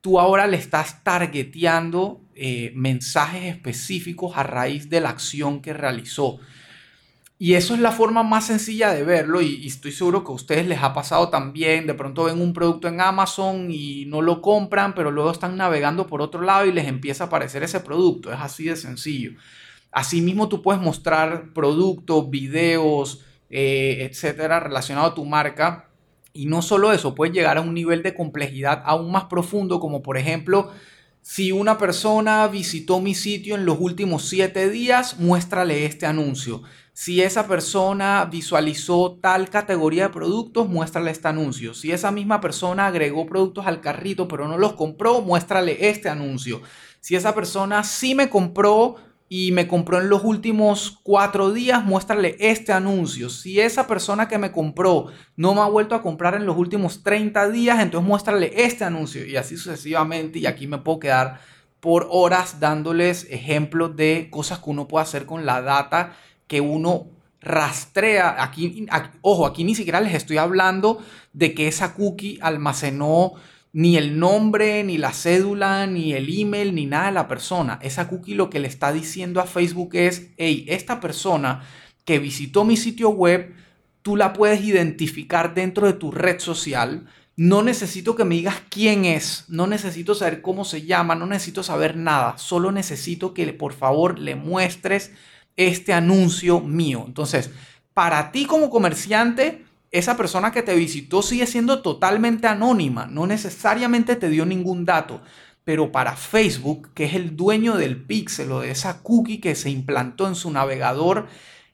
tú 0.00 0.18
ahora 0.18 0.46
le 0.46 0.56
estás 0.56 1.04
targeteando 1.04 2.20
eh, 2.34 2.72
mensajes 2.74 3.54
específicos 3.54 4.36
a 4.36 4.42
raíz 4.42 4.88
de 4.88 5.00
la 5.00 5.10
acción 5.10 5.60
que 5.60 5.72
realizó. 5.72 6.40
Y 7.38 7.54
eso 7.54 7.72
es 7.72 7.80
la 7.80 7.92
forma 7.92 8.22
más 8.22 8.48
sencilla 8.48 8.92
de 8.92 9.02
verlo 9.02 9.40
y, 9.40 9.66
estoy 9.66 9.92
seguro 9.92 10.24
que 10.24 10.30
a 10.30 10.34
ustedes 10.34 10.66
les 10.66 10.82
ha 10.82 10.92
pasado 10.92 11.30
también. 11.30 11.86
De 11.86 11.94
pronto 11.94 12.24
ven 12.24 12.40
un 12.40 12.52
producto 12.52 12.86
en 12.88 13.00
Amazon 13.00 13.68
y 13.70 14.04
no 14.06 14.20
lo 14.20 14.42
compran, 14.42 14.94
pero 14.94 15.10
luego 15.10 15.30
están 15.30 15.56
navegando 15.56 16.06
por 16.06 16.20
otro 16.20 16.42
lado 16.42 16.66
y 16.66 16.72
les 16.72 16.86
empieza 16.86 17.24
a 17.24 17.26
aparecer 17.28 17.62
ese 17.62 17.80
producto. 17.80 18.30
Es 18.30 18.40
así 18.40 18.64
de 18.64 18.76
sencillo. 18.76 19.32
Asimismo, 19.92 20.48
tú 20.48 20.62
puedes 20.62 20.80
mostrar 20.80 21.52
productos, 21.52 22.30
videos, 22.30 23.24
eh, 23.48 24.08
etcétera, 24.08 24.60
relacionado 24.60 25.08
a 25.08 25.14
tu 25.14 25.24
marca. 25.24 25.90
Y 26.32 26.46
no 26.46 26.62
solo 26.62 26.92
eso, 26.92 27.14
puedes 27.14 27.34
llegar 27.34 27.58
a 27.58 27.60
un 27.60 27.74
nivel 27.74 28.02
de 28.02 28.14
complejidad 28.14 28.82
aún 28.84 29.10
más 29.10 29.24
profundo, 29.24 29.80
como 29.80 30.02
por 30.02 30.16
ejemplo, 30.16 30.70
si 31.22 31.52
una 31.52 31.76
persona 31.76 32.46
visitó 32.48 33.00
mi 33.00 33.14
sitio 33.14 33.54
en 33.54 33.66
los 33.66 33.78
últimos 33.78 34.28
siete 34.28 34.70
días, 34.70 35.18
muéstrale 35.18 35.84
este 35.84 36.06
anuncio. 36.06 36.62
Si 36.92 37.20
esa 37.20 37.46
persona 37.46 38.26
visualizó 38.30 39.18
tal 39.20 39.50
categoría 39.50 40.04
de 40.04 40.14
productos, 40.14 40.68
muéstrale 40.68 41.10
este 41.10 41.28
anuncio. 41.28 41.74
Si 41.74 41.92
esa 41.92 42.10
misma 42.10 42.40
persona 42.40 42.86
agregó 42.86 43.26
productos 43.26 43.66
al 43.66 43.80
carrito 43.80 44.28
pero 44.28 44.48
no 44.48 44.56
los 44.56 44.74
compró, 44.74 45.20
muéstrale 45.20 45.88
este 45.88 46.08
anuncio. 46.08 46.62
Si 47.00 47.16
esa 47.16 47.34
persona 47.34 47.84
sí 47.84 48.14
me 48.14 48.30
compró 48.30 48.96
y 49.32 49.52
me 49.52 49.68
compró 49.68 50.00
en 50.00 50.08
los 50.08 50.24
últimos 50.24 50.98
cuatro 51.04 51.52
días, 51.52 51.84
muéstrale 51.84 52.34
este 52.40 52.72
anuncio. 52.72 53.30
Si 53.30 53.60
esa 53.60 53.86
persona 53.86 54.26
que 54.26 54.38
me 54.38 54.50
compró 54.50 55.06
no 55.36 55.54
me 55.54 55.60
ha 55.60 55.66
vuelto 55.66 55.94
a 55.94 56.02
comprar 56.02 56.34
en 56.34 56.46
los 56.46 56.56
últimos 56.56 57.04
30 57.04 57.48
días, 57.50 57.78
entonces 57.78 58.08
muéstrale 58.08 58.50
este 58.56 58.82
anuncio. 58.82 59.24
Y 59.24 59.36
así 59.36 59.56
sucesivamente. 59.56 60.40
Y 60.40 60.46
aquí 60.46 60.66
me 60.66 60.78
puedo 60.78 60.98
quedar 60.98 61.40
por 61.78 62.08
horas 62.10 62.58
dándoles 62.58 63.28
ejemplos 63.30 63.94
de 63.94 64.26
cosas 64.32 64.58
que 64.58 64.70
uno 64.70 64.88
puede 64.88 65.04
hacer 65.04 65.26
con 65.26 65.46
la 65.46 65.62
data 65.62 66.16
que 66.48 66.60
uno 66.60 67.06
rastrea, 67.40 68.42
aquí, 68.42 68.88
ojo, 69.22 69.46
aquí 69.46 69.62
ni 69.62 69.76
siquiera 69.76 70.00
les 70.00 70.14
estoy 70.14 70.38
hablando 70.38 70.98
de 71.32 71.54
que 71.54 71.68
esa 71.68 71.94
cookie 71.94 72.40
almacenó 72.42 73.34
ni 73.72 73.96
el 73.96 74.18
nombre, 74.18 74.82
ni 74.84 74.98
la 74.98 75.12
cédula, 75.12 75.86
ni 75.86 76.12
el 76.12 76.28
email, 76.28 76.74
ni 76.74 76.86
nada 76.86 77.06
de 77.06 77.12
la 77.12 77.28
persona. 77.28 77.78
Esa 77.82 78.08
cookie 78.08 78.34
lo 78.34 78.50
que 78.50 78.60
le 78.60 78.68
está 78.68 78.92
diciendo 78.92 79.40
a 79.40 79.46
Facebook 79.46 79.90
es, 79.94 80.30
hey, 80.36 80.64
esta 80.68 81.00
persona 81.00 81.62
que 82.04 82.18
visitó 82.18 82.64
mi 82.64 82.76
sitio 82.76 83.10
web, 83.10 83.54
tú 84.02 84.16
la 84.16 84.32
puedes 84.32 84.64
identificar 84.64 85.54
dentro 85.54 85.86
de 85.86 85.92
tu 85.92 86.10
red 86.10 86.40
social. 86.40 87.06
No 87.36 87.62
necesito 87.62 88.16
que 88.16 88.24
me 88.24 88.34
digas 88.34 88.62
quién 88.68 89.04
es, 89.04 89.44
no 89.48 89.66
necesito 89.66 90.14
saber 90.14 90.42
cómo 90.42 90.64
se 90.64 90.82
llama, 90.82 91.14
no 91.14 91.26
necesito 91.26 91.62
saber 91.62 91.96
nada, 91.96 92.36
solo 92.38 92.72
necesito 92.72 93.32
que 93.32 93.50
por 93.52 93.72
favor 93.72 94.18
le 94.18 94.34
muestres 94.34 95.12
este 95.56 95.92
anuncio 95.92 96.60
mío. 96.60 97.04
Entonces, 97.06 97.50
para 97.94 98.32
ti 98.32 98.46
como 98.46 98.68
comerciante, 98.68 99.64
esa 99.90 100.16
persona 100.16 100.52
que 100.52 100.62
te 100.62 100.74
visitó 100.74 101.22
sigue 101.22 101.46
siendo 101.46 101.82
totalmente 101.82 102.46
anónima, 102.46 103.06
no 103.06 103.26
necesariamente 103.26 104.16
te 104.16 104.28
dio 104.28 104.46
ningún 104.46 104.84
dato. 104.84 105.20
Pero 105.64 105.92
para 105.92 106.16
Facebook, 106.16 106.90
que 106.94 107.04
es 107.04 107.14
el 107.14 107.36
dueño 107.36 107.76
del 107.76 108.02
pixel 108.02 108.52
o 108.52 108.60
de 108.60 108.70
esa 108.70 109.02
cookie 109.02 109.40
que 109.40 109.54
se 109.54 109.70
implantó 109.70 110.26
en 110.26 110.34
su 110.34 110.50
navegador, 110.50 111.28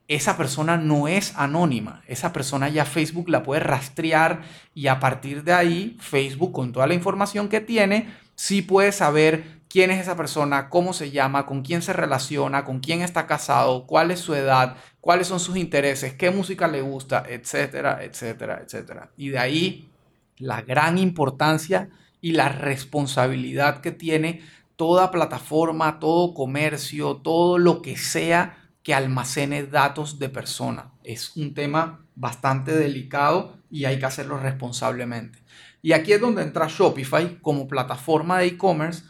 esa 0.08 0.36
persona 0.36 0.76
no 0.76 1.08
es 1.08 1.34
anónima. 1.36 2.02
Esa 2.06 2.32
persona 2.32 2.68
ya 2.68 2.84
Facebook 2.84 3.28
la 3.28 3.42
puede 3.42 3.60
rastrear 3.60 4.42
y 4.74 4.86
a 4.86 5.00
partir 5.00 5.44
de 5.44 5.52
ahí 5.52 5.96
Facebook 6.00 6.52
con 6.52 6.72
toda 6.72 6.86
la 6.86 6.94
información 6.94 7.48
que 7.48 7.60
tiene, 7.60 8.08
sí 8.36 8.62
puede 8.62 8.92
saber 8.92 9.56
quién 9.68 9.90
es 9.90 10.00
esa 10.00 10.16
persona, 10.16 10.68
cómo 10.68 10.92
se 10.92 11.10
llama, 11.10 11.44
con 11.46 11.62
quién 11.62 11.82
se 11.82 11.92
relaciona, 11.92 12.64
con 12.64 12.80
quién 12.80 13.02
está 13.02 13.26
casado, 13.26 13.86
cuál 13.86 14.10
es 14.10 14.20
su 14.20 14.34
edad, 14.34 14.76
cuáles 15.00 15.26
son 15.26 15.40
sus 15.40 15.56
intereses, 15.56 16.14
qué 16.14 16.30
música 16.30 16.68
le 16.68 16.82
gusta, 16.82 17.24
etcétera, 17.28 18.04
etcétera, 18.04 18.60
etcétera. 18.62 19.10
Y 19.16 19.30
de 19.30 19.38
ahí 19.38 19.90
la 20.38 20.62
gran 20.62 20.98
importancia 20.98 21.88
y 22.20 22.32
la 22.32 22.48
responsabilidad 22.48 23.80
que 23.80 23.92
tiene 23.92 24.42
toda 24.76 25.10
plataforma, 25.10 25.98
todo 25.98 26.34
comercio, 26.34 27.16
todo 27.16 27.58
lo 27.58 27.82
que 27.82 27.96
sea 27.96 28.58
que 28.82 28.94
almacene 28.94 29.64
datos 29.64 30.18
de 30.18 30.28
persona. 30.28 30.92
Es 31.02 31.36
un 31.36 31.54
tema 31.54 32.06
bastante 32.14 32.72
delicado 32.72 33.56
y 33.70 33.84
hay 33.84 33.98
que 33.98 34.06
hacerlo 34.06 34.38
responsablemente. 34.38 35.40
Y 35.86 35.92
aquí 35.92 36.12
es 36.12 36.20
donde 36.20 36.42
entra 36.42 36.66
Shopify 36.66 37.38
como 37.40 37.68
plataforma 37.68 38.40
de 38.40 38.46
e-commerce 38.46 39.04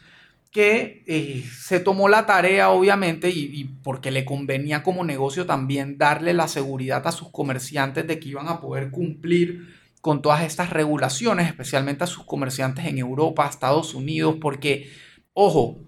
que 0.51 1.05
eh, 1.07 1.43
se 1.51 1.81
tomó 1.81 2.07
la 2.07 2.27
tarea, 2.27 2.69
obviamente, 2.69 3.31
y, 3.31 3.65
porque 3.83 4.11
le 4.11 4.27
convenía 4.27 4.83
como 4.83 5.03
negocio 5.03 5.47
también 5.47 5.97
darle 5.97 6.35
la 6.35 6.49
seguridad 6.49 7.07
a 7.07 7.13
sus 7.13 7.31
comerciantes 7.31 8.07
de 8.07 8.21
que 8.21 8.29
iban 8.29 8.49
a 8.49 8.61
poder 8.61 8.91
cumplir 8.91 9.75
con 10.03 10.21
todas 10.21 10.43
estas 10.43 10.69
regulaciones, 10.69 11.49
especialmente 11.49 12.05
a 12.05 12.09
sus 12.09 12.27
comerciantes 12.27 12.85
en 12.85 12.99
Europa, 12.99 13.49
Estados 13.49 13.95
Unidos, 13.95 14.37
porque, 14.39 14.91
ojo, 15.33 15.79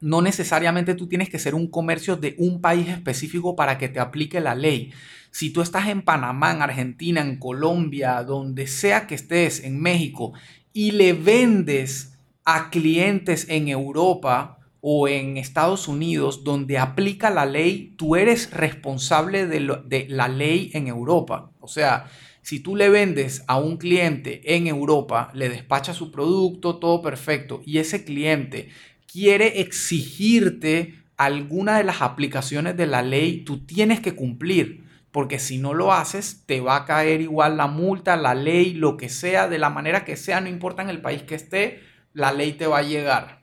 no 0.00 0.20
necesariamente 0.20 0.94
tú 0.94 1.08
tienes 1.08 1.30
que 1.30 1.38
ser 1.38 1.54
un 1.54 1.68
comercio 1.68 2.14
de 2.16 2.34
un 2.36 2.60
país 2.60 2.88
específico 2.88 3.56
para 3.56 3.78
que 3.78 3.88
te 3.88 4.00
aplique 4.00 4.40
la 4.40 4.54
ley. 4.54 4.92
Si 5.36 5.50
tú 5.50 5.60
estás 5.60 5.88
en 5.88 6.00
Panamá, 6.00 6.52
en 6.52 6.62
Argentina, 6.62 7.20
en 7.20 7.36
Colombia, 7.36 8.22
donde 8.22 8.66
sea 8.66 9.06
que 9.06 9.14
estés, 9.14 9.64
en 9.64 9.78
México, 9.82 10.32
y 10.72 10.92
le 10.92 11.12
vendes 11.12 12.16
a 12.46 12.70
clientes 12.70 13.44
en 13.50 13.68
Europa 13.68 14.60
o 14.80 15.08
en 15.08 15.36
Estados 15.36 15.88
Unidos 15.88 16.42
donde 16.42 16.78
aplica 16.78 17.28
la 17.28 17.44
ley, 17.44 17.92
tú 17.98 18.16
eres 18.16 18.50
responsable 18.50 19.46
de, 19.46 20.06
la 20.08 20.28
ley 20.28 20.70
en 20.72 20.88
Europa. 20.88 21.50
O 21.60 21.68
sea, 21.68 22.10
si 22.40 22.60
tú 22.60 22.74
le 22.74 22.88
vendes 22.88 23.44
a 23.46 23.58
un 23.58 23.76
cliente 23.76 24.56
en 24.56 24.66
Europa, 24.66 25.30
le 25.34 25.50
despachas 25.50 25.98
su 25.98 26.10
producto, 26.10 26.76
todo 26.76 27.02
perfecto, 27.02 27.60
y 27.66 27.76
ese 27.76 28.06
cliente 28.06 28.70
quiere 29.06 29.60
exigirte 29.60 30.94
alguna 31.18 31.76
de 31.76 31.84
las 31.84 32.00
aplicaciones 32.00 32.74
de 32.78 32.86
la 32.86 33.02
ley, 33.02 33.44
tú 33.44 33.66
tienes 33.66 34.00
que 34.00 34.14
cumplir, 34.14 34.85
porque 35.12 35.38
si 35.38 35.58
no 35.58 35.74
lo 35.74 35.92
haces, 35.92 36.44
te 36.46 36.60
va 36.60 36.76
a 36.76 36.84
caer 36.84 37.20
igual 37.20 37.56
la 37.56 37.66
multa, 37.66 38.16
la 38.16 38.34
ley, 38.34 38.74
lo 38.74 38.96
que 38.96 39.08
sea, 39.08 39.48
de 39.48 39.58
la 39.58 39.70
manera 39.70 40.04
que 40.04 40.16
sea, 40.16 40.40
no 40.40 40.48
importa 40.48 40.82
en 40.82 40.90
el 40.90 41.00
país 41.00 41.22
que 41.22 41.34
esté, 41.34 41.82
la 42.12 42.32
ley 42.32 42.52
te 42.52 42.66
va 42.66 42.78
a 42.78 42.82
llegar. 42.82 43.42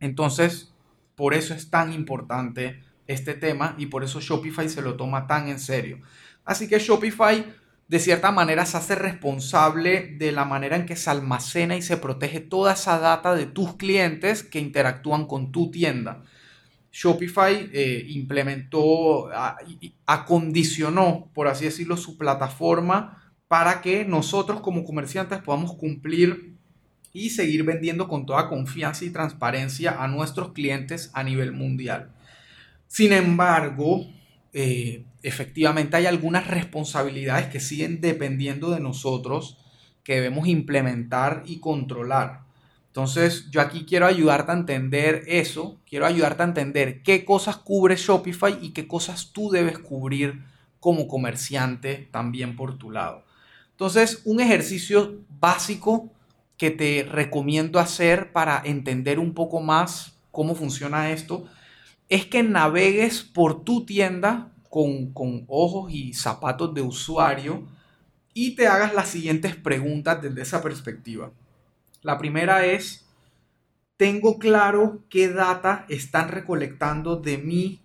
Entonces, 0.00 0.72
por 1.14 1.34
eso 1.34 1.54
es 1.54 1.70
tan 1.70 1.92
importante 1.92 2.82
este 3.06 3.34
tema 3.34 3.74
y 3.78 3.86
por 3.86 4.04
eso 4.04 4.20
Shopify 4.20 4.68
se 4.68 4.82
lo 4.82 4.96
toma 4.96 5.26
tan 5.26 5.48
en 5.48 5.58
serio. 5.58 6.00
Así 6.44 6.68
que 6.68 6.78
Shopify 6.78 7.44
de 7.88 7.98
cierta 7.98 8.30
manera 8.30 8.64
se 8.64 8.78
hace 8.78 8.94
responsable 8.94 10.14
de 10.16 10.32
la 10.32 10.46
manera 10.46 10.76
en 10.76 10.86
que 10.86 10.96
se 10.96 11.10
almacena 11.10 11.76
y 11.76 11.82
se 11.82 11.98
protege 11.98 12.40
toda 12.40 12.72
esa 12.72 12.98
data 12.98 13.34
de 13.34 13.44
tus 13.44 13.76
clientes 13.76 14.42
que 14.42 14.60
interactúan 14.60 15.26
con 15.26 15.52
tu 15.52 15.70
tienda. 15.70 16.22
Shopify 16.92 17.70
eh, 17.72 18.04
implementó, 18.10 19.30
acondicionó, 20.04 21.30
por 21.32 21.48
así 21.48 21.64
decirlo, 21.64 21.96
su 21.96 22.18
plataforma 22.18 23.32
para 23.48 23.80
que 23.80 24.04
nosotros 24.04 24.60
como 24.60 24.84
comerciantes 24.84 25.40
podamos 25.40 25.74
cumplir 25.74 26.54
y 27.12 27.30
seguir 27.30 27.64
vendiendo 27.64 28.08
con 28.08 28.26
toda 28.26 28.48
confianza 28.48 29.04
y 29.04 29.10
transparencia 29.10 30.02
a 30.02 30.08
nuestros 30.08 30.52
clientes 30.52 31.10
a 31.14 31.22
nivel 31.22 31.52
mundial. 31.52 32.12
Sin 32.86 33.12
embargo, 33.12 34.06
eh, 34.52 35.04
efectivamente 35.22 35.96
hay 35.96 36.06
algunas 36.06 36.46
responsabilidades 36.46 37.46
que 37.46 37.60
siguen 37.60 38.00
dependiendo 38.00 38.70
de 38.70 38.80
nosotros 38.80 39.58
que 40.04 40.16
debemos 40.16 40.46
implementar 40.46 41.42
y 41.46 41.58
controlar. 41.58 42.41
Entonces, 42.92 43.50
yo 43.50 43.62
aquí 43.62 43.86
quiero 43.86 44.04
ayudarte 44.04 44.52
a 44.52 44.54
entender 44.54 45.22
eso, 45.26 45.80
quiero 45.88 46.04
ayudarte 46.04 46.42
a 46.42 46.46
entender 46.46 47.02
qué 47.02 47.24
cosas 47.24 47.56
cubre 47.56 47.96
Shopify 47.96 48.58
y 48.60 48.72
qué 48.74 48.86
cosas 48.86 49.32
tú 49.32 49.48
debes 49.48 49.78
cubrir 49.78 50.44
como 50.78 51.08
comerciante 51.08 52.10
también 52.12 52.54
por 52.54 52.76
tu 52.76 52.90
lado. 52.90 53.24
Entonces, 53.70 54.20
un 54.26 54.40
ejercicio 54.40 55.24
básico 55.40 56.12
que 56.58 56.70
te 56.70 57.08
recomiendo 57.10 57.78
hacer 57.78 58.30
para 58.30 58.60
entender 58.62 59.18
un 59.18 59.32
poco 59.32 59.62
más 59.62 60.18
cómo 60.30 60.54
funciona 60.54 61.12
esto 61.12 61.46
es 62.10 62.26
que 62.26 62.42
navegues 62.42 63.22
por 63.22 63.64
tu 63.64 63.86
tienda 63.86 64.52
con, 64.68 65.14
con 65.14 65.46
ojos 65.48 65.90
y 65.90 66.12
zapatos 66.12 66.74
de 66.74 66.82
usuario 66.82 67.66
y 68.34 68.54
te 68.54 68.66
hagas 68.66 68.92
las 68.92 69.08
siguientes 69.08 69.56
preguntas 69.56 70.20
desde 70.20 70.42
esa 70.42 70.62
perspectiva. 70.62 71.30
La 72.02 72.18
primera 72.18 72.66
es, 72.66 73.06
¿tengo 73.96 74.38
claro 74.38 75.04
qué 75.08 75.28
data 75.28 75.86
están 75.88 76.28
recolectando 76.28 77.16
de 77.16 77.38
mí 77.38 77.80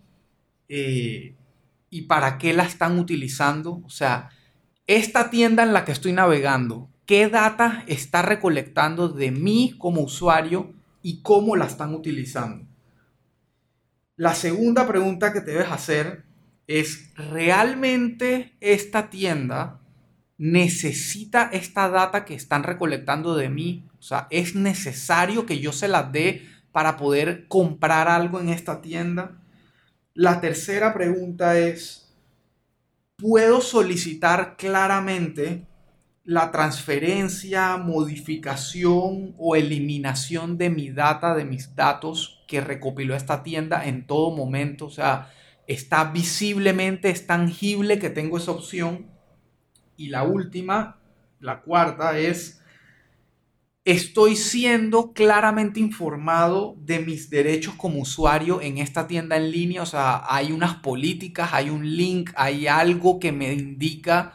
eh, 0.68 1.36
y 1.90 2.02
para 2.04 2.40
qué 2.40 2.54
la 2.54 2.64
están 2.64 2.98
utilizando? 2.98 3.82
O 3.86 3.90
sea, 3.90 4.30
esta 4.88 5.30
tienda 5.30 5.64
en 5.64 5.74
la 5.74 5.86
que 5.86 5.92
estoy 5.92 6.14
navegando, 6.14 6.90
qué 7.06 7.30
data 7.30 7.84
está 7.88 8.24
recolectando 8.24 9.08
de 9.08 9.32
mí 9.32 9.76
como 9.78 10.02
usuario 10.02 10.74
y 11.04 11.22
cómo 11.22 11.56
la 11.56 11.66
están 11.66 11.94
utilizando. 11.94 12.66
La 14.16 14.34
segunda 14.34 14.88
pregunta 14.88 15.32
que 15.32 15.42
te 15.42 15.52
debes 15.52 15.70
hacer 15.70 16.24
es, 16.66 17.14
¿realmente 17.16 18.58
esta 18.62 19.12
tienda 19.12 19.80
necesita 20.38 21.50
esta 21.52 21.90
data 21.90 22.26
que 22.26 22.36
están 22.36 22.64
recolectando 22.64 23.36
de 23.36 23.50
mí? 23.50 23.88
O 24.00 24.02
sea, 24.02 24.28
¿es 24.30 24.56
necesario 24.56 25.46
que 25.46 25.60
yo 25.60 25.72
se 25.72 25.88
la 25.88 26.04
dé 26.04 26.48
para 26.72 26.98
poder 26.98 27.48
comprar 27.48 28.08
algo 28.08 28.40
en 28.40 28.50
esta 28.50 28.82
tienda? 28.82 29.42
La 30.14 30.42
tercera 30.42 30.94
pregunta 30.94 31.58
es, 31.58 32.14
¿puedo 33.18 33.62
solicitar 33.62 34.58
claramente 34.58 35.68
la 36.28 36.52
transferencia, 36.52 37.78
modificación 37.78 39.34
o 39.38 39.56
eliminación 39.56 40.58
de 40.58 40.70
mi 40.70 40.90
data, 40.90 41.34
de 41.34 41.46
mis 41.46 41.74
datos 41.74 42.44
que 42.50 42.60
recopiló 42.60 43.16
esta 43.16 43.44
tienda 43.44 43.86
en 43.86 44.06
todo 44.06 44.36
momento. 44.36 44.88
O 44.88 44.90
sea, 44.90 45.32
está 45.68 46.04
visiblemente, 46.04 47.10
es 47.10 47.28
tangible 47.28 47.98
que 47.98 48.10
tengo 48.10 48.40
esa 48.40 48.52
opción. 48.52 49.06
Y 49.98 50.08
la 50.08 50.24
última, 50.24 51.00
la 51.40 51.62
cuarta, 51.62 52.18
es, 52.18 52.62
estoy 53.84 54.36
siendo 54.36 55.12
claramente 55.12 55.80
informado 55.80 56.76
de 56.80 57.00
mis 57.00 57.30
derechos 57.30 57.74
como 57.76 58.00
usuario 58.00 58.62
en 58.62 58.78
esta 58.78 59.08
tienda 59.08 59.36
en 59.36 59.52
línea. 59.52 59.82
O 59.82 59.86
sea, 59.86 60.24
hay 60.28 60.52
unas 60.52 60.76
políticas, 60.76 61.50
hay 61.52 61.70
un 61.70 61.98
link, 61.98 62.32
hay 62.36 62.68
algo 62.68 63.20
que 63.20 63.32
me 63.32 63.54
indica 63.54 64.34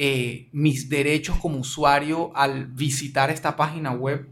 eh, 0.00 0.48
mis 0.52 0.88
derechos 0.88 1.38
como 1.38 1.58
usuario 1.58 2.30
al 2.36 2.66
visitar 2.66 3.30
esta 3.30 3.56
página 3.56 3.90
web. 3.90 4.28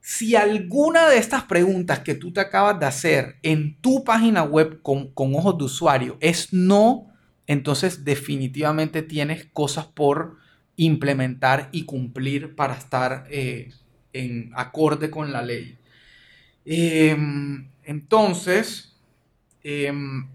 Si 0.00 0.36
alguna 0.36 1.08
de 1.08 1.18
estas 1.18 1.42
preguntas 1.42 1.98
que 1.98 2.14
tú 2.14 2.32
te 2.32 2.40
acabas 2.40 2.78
de 2.78 2.86
hacer 2.86 3.36
en 3.42 3.80
tu 3.80 4.04
página 4.04 4.44
web 4.44 4.80
con, 4.82 5.12
ojos 5.14 5.58
de 5.58 5.64
usuario 5.64 6.16
es 6.20 6.52
no, 6.52 7.09
entonces 7.50 8.04
definitivamente 8.04 9.02
tienes 9.02 9.44
cosas 9.44 9.84
por 9.86 10.36
implementar 10.76 11.68
y 11.72 11.82
cumplir 11.82 12.54
para 12.54 12.74
estar 12.74 13.26
eh, 13.28 13.72
en 14.12 14.52
acorde 14.54 15.10
con 15.10 15.32
la 15.32 15.42
ley. 15.42 15.76
Em, 16.64 17.68
entonces, 17.82 18.96
em, 19.64 20.28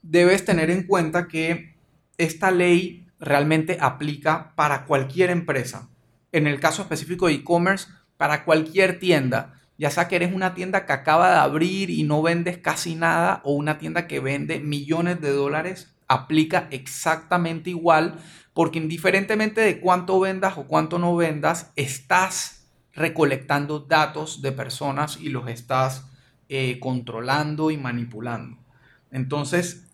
debes 0.00 0.46
tener 0.46 0.70
en 0.70 0.84
cuenta 0.84 1.28
que 1.28 1.74
esta 2.16 2.50
ley 2.50 3.06
realmente 3.20 3.76
aplica 3.78 4.54
para 4.56 4.86
cualquier 4.86 5.28
empresa. 5.28 5.90
En 6.32 6.46
el 6.46 6.58
caso 6.58 6.80
específico 6.80 7.26
de 7.26 7.34
e-commerce, 7.34 7.88
para 8.16 8.46
cualquier 8.46 8.98
tienda, 8.98 9.60
ya 9.76 9.90
sea 9.90 10.08
que 10.08 10.16
eres 10.16 10.32
una 10.32 10.54
tienda 10.54 10.86
que 10.86 10.94
acaba 10.94 11.32
de 11.32 11.38
abrir 11.40 11.90
y 11.90 12.02
no 12.04 12.22
vendes 12.22 12.56
casi 12.56 12.94
nada 12.94 13.42
o 13.44 13.52
una 13.52 13.76
tienda 13.76 14.06
que 14.06 14.20
vende 14.20 14.58
millones 14.60 15.20
de 15.20 15.30
dólares, 15.30 15.93
aplica 16.08 16.68
exactamente 16.70 17.70
igual 17.70 18.18
porque 18.52 18.78
indiferentemente 18.78 19.60
de 19.60 19.80
cuánto 19.80 20.20
vendas 20.20 20.56
o 20.56 20.64
cuánto 20.64 20.98
no 20.98 21.16
vendas, 21.16 21.72
estás 21.74 22.66
recolectando 22.92 23.80
datos 23.80 24.40
de 24.42 24.52
personas 24.52 25.18
y 25.20 25.28
los 25.28 25.48
estás 25.48 26.06
eh, 26.48 26.78
controlando 26.78 27.72
y 27.72 27.76
manipulando. 27.76 28.56
Entonces, 29.10 29.88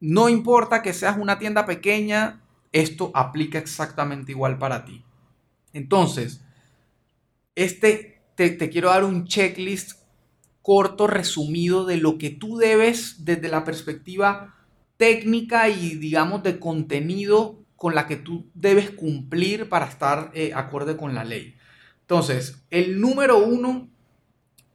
no 0.00 0.30
importa 0.30 0.80
que 0.80 0.94
seas 0.94 1.18
una 1.18 1.38
tienda 1.38 1.66
pequeña, 1.66 2.40
esto 2.72 3.10
aplica 3.14 3.58
exactamente 3.58 4.32
igual 4.32 4.58
para 4.58 4.84
ti. 4.86 5.04
Entonces, 5.74 6.42
este 7.54 8.22
te, 8.34 8.50
te 8.50 8.70
quiero 8.70 8.88
dar 8.88 9.04
un 9.04 9.26
checklist 9.26 9.98
corto, 10.62 11.06
resumido 11.06 11.84
de 11.84 11.96
lo 11.96 12.18
que 12.18 12.30
tú 12.30 12.56
debes 12.56 13.24
desde 13.24 13.48
la 13.48 13.64
perspectiva 13.64 14.55
técnica 14.96 15.68
y 15.68 15.96
digamos 15.96 16.42
de 16.42 16.58
contenido 16.58 17.64
con 17.76 17.94
la 17.94 18.06
que 18.06 18.16
tú 18.16 18.50
debes 18.54 18.90
cumplir 18.90 19.68
para 19.68 19.86
estar 19.86 20.30
eh, 20.34 20.52
acorde 20.54 20.96
con 20.96 21.14
la 21.14 21.24
ley. 21.24 21.56
Entonces, 22.00 22.64
el 22.70 23.00
número 23.00 23.38
uno 23.38 23.88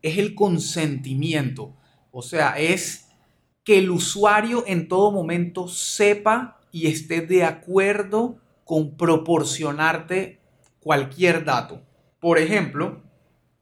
es 0.02 0.18
el 0.18 0.36
consentimiento. 0.36 1.76
O 2.12 2.22
sea, 2.22 2.60
es 2.60 3.08
que 3.64 3.80
el 3.80 3.90
usuario 3.90 4.64
en 4.68 4.88
todo 4.88 5.12
momento 5.12 5.68
sepa 5.68 6.60
y 6.72 6.88
esté 6.88 7.22
de 7.22 7.44
acuerdo 7.44 8.38
con 8.66 8.96
proporcionarte 8.98 10.40
cualquier 10.80 11.46
dato. 11.46 11.82
Por 12.20 12.38
ejemplo, 12.38 13.02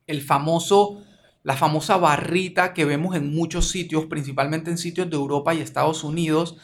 el 0.08 0.22
famoso, 0.22 1.04
la 1.44 1.56
famosa 1.56 1.98
barrita 1.98 2.74
que 2.74 2.86
vemos 2.86 3.16
en 3.16 3.34
muchos 3.34 3.70
sitios, 3.70 4.06
principalmente 4.06 4.72
en 4.72 4.78
sitios 4.78 5.10
de 5.10 5.16
Europa 5.16 5.54
y 5.54 5.62
Estados 5.62 6.04
Unidos, 6.04 6.58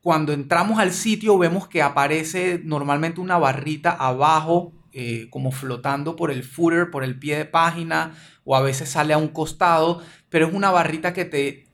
cuando 0.00 0.32
entramos 0.32 0.80
al 0.80 0.92
sitio 0.92 1.38
vemos 1.38 1.68
que 1.68 1.80
aparece 1.80 2.60
normalmente 2.64 3.20
una 3.20 3.38
barrita 3.38 3.92
abajo, 3.92 4.72
eh, 4.92 5.28
como 5.30 5.52
flotando 5.52 6.16
por 6.16 6.30
el 6.30 6.42
footer, 6.42 6.90
por 6.90 7.04
el 7.04 7.18
pie 7.18 7.36
de 7.36 7.44
página, 7.44 8.14
o 8.44 8.56
a 8.56 8.60
veces 8.60 8.90
sale 8.90 9.14
a 9.14 9.18
un 9.18 9.28
costado, 9.28 10.02
pero 10.28 10.48
es 10.48 10.54
una 10.54 10.70
barrita 10.70 11.12
que 11.12 11.24
te 11.24 11.64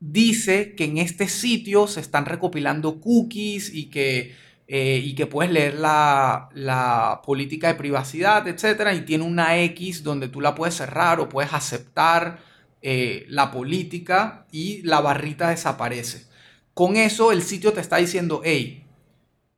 dice 0.00 0.74
que 0.74 0.84
en 0.84 0.98
este 0.98 1.28
sitio 1.28 1.86
se 1.86 2.00
están 2.00 2.26
recopilando 2.26 3.00
cookies 3.00 3.72
y 3.72 3.88
que, 3.88 4.34
eh, 4.68 5.00
y 5.02 5.14
que 5.14 5.26
puedes 5.26 5.52
leer 5.52 5.74
la, 5.74 7.20
política 7.24 7.68
de 7.68 7.74
privacidad, 7.76 8.46
etc. 8.48 8.92
Y 8.96 9.02
tiene 9.02 9.24
una 9.24 9.58
X 9.58 10.02
donde 10.02 10.28
tú 10.28 10.40
la 10.40 10.54
puedes 10.54 10.74
cerrar 10.74 11.20
o 11.20 11.28
puedes 11.28 11.52
aceptar 11.52 12.40
eh, 12.82 13.26
la 13.28 13.50
política 13.50 14.46
y 14.50 14.82
la 14.82 15.00
barrita 15.00 15.50
desaparece. 15.50 16.26
Con 16.74 16.96
eso 16.96 17.32
el 17.32 17.42
sitio 17.42 17.72
te 17.72 17.80
está 17.80 17.98
diciendo, 17.98 18.42
hey, 18.44 18.84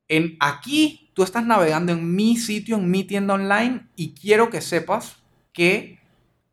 en 0.08 0.36
aquí 0.40 1.10
tú 1.14 1.22
estás 1.22 1.44
navegando 1.44 1.92
en 1.92 2.14
mi 2.14 2.36
sitio, 2.36 2.76
en 2.76 2.90
mi 2.90 3.04
tienda 3.04 3.34
online 3.34 3.88
y 3.96 4.14
quiero 4.14 4.50
que 4.50 4.60
sepas 4.60 5.16
que 5.52 5.98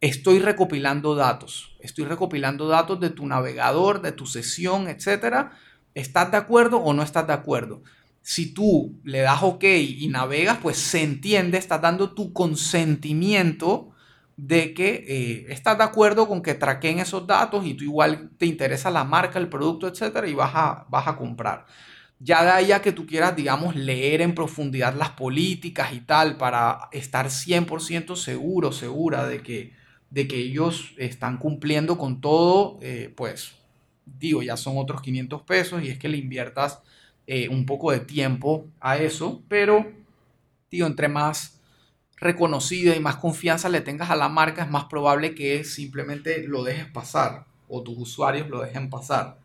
estoy 0.01 0.39
recopilando 0.39 1.15
datos. 1.15 1.75
Estoy 1.79 2.05
recopilando 2.05 2.67
datos 2.67 2.99
de 2.99 3.09
tu 3.09 3.27
navegador, 3.27 4.01
de 4.01 4.11
tu 4.11 4.25
sesión, 4.25 4.87
etc. 4.87 5.49
¿Estás 5.93 6.31
de 6.31 6.37
acuerdo 6.37 6.77
o 6.77 6.93
no 6.93 7.03
estás 7.03 7.27
de 7.27 7.33
acuerdo? 7.33 7.83
Si 8.27 8.47
tú 8.55 8.99
le 9.03 9.19
das 9.19 9.43
OK 9.43 9.65
y 9.65 10.07
navegas, 10.07 10.57
pues 10.57 10.77
se 10.77 11.03
entiende, 11.03 11.59
estás 11.59 11.79
dando 11.79 12.15
tu 12.15 12.33
consentimiento 12.33 13.91
de 14.35 14.73
que 14.73 15.05
eh, 15.07 15.45
estás 15.49 15.77
de 15.77 15.83
acuerdo 15.83 16.27
con 16.27 16.41
que 16.41 16.55
traqueen 16.55 16.97
esos 16.97 17.27
datos 17.27 17.67
y 17.67 17.75
tú 17.75 17.83
igual 17.83 18.31
te 18.39 18.47
interesa 18.47 18.89
la 18.89 19.03
marca, 19.03 19.37
el 19.37 19.47
producto, 19.47 19.87
etcétera, 19.87 20.27
y 20.27 20.33
vas 20.33 20.53
a, 20.55 20.87
vas 20.89 21.07
a 21.07 21.17
comprar. 21.17 21.67
Ya 22.17 22.43
de 22.43 22.49
ahí 22.49 22.71
a 22.71 22.81
que 22.81 22.91
tú 22.93 23.05
quieras, 23.05 23.35
digamos, 23.35 23.75
leer 23.75 24.21
en 24.21 24.33
profundidad 24.33 24.95
las 24.95 25.11
políticas 25.11 25.93
y 25.93 25.99
tal 25.99 26.35
para 26.37 26.89
estar 26.93 27.29
100% 27.29 28.15
seguro, 28.15 28.71
segura 28.71 29.27
de 29.27 29.43
que, 29.43 29.73
de 30.09 30.27
que 30.27 30.37
ellos 30.37 30.95
están 30.97 31.37
cumpliendo 31.37 31.99
con 31.99 32.21
todo, 32.21 32.79
eh, 32.81 33.13
pues 33.15 33.53
digo, 34.03 34.41
ya 34.41 34.57
son 34.57 34.79
otros 34.79 35.03
500 35.03 35.43
pesos 35.43 35.83
y 35.83 35.89
es 35.89 35.99
que 35.99 36.09
le 36.09 36.17
inviertas 36.17 36.81
eh, 37.27 37.49
un 37.49 37.65
poco 37.65 37.91
de 37.91 37.99
tiempo 37.99 38.67
a 38.79 38.97
eso, 38.97 39.43
pero 39.47 39.85
digo, 40.69 40.87
entre 40.87 41.07
más 41.07 41.59
reconocida 42.17 42.95
y 42.95 42.99
más 42.99 43.17
confianza 43.17 43.69
le 43.69 43.81
tengas 43.81 44.09
a 44.09 44.15
la 44.15 44.29
marca, 44.29 44.63
es 44.63 44.69
más 44.69 44.85
probable 44.85 45.35
que 45.35 45.63
simplemente 45.63 46.47
lo 46.47 46.63
dejes 46.63 46.85
pasar 46.85 47.45
o 47.67 47.83
tus 47.83 47.97
usuarios 47.97 48.49
lo 48.49 48.61
dejen 48.61 48.89
pasar. 48.89 49.39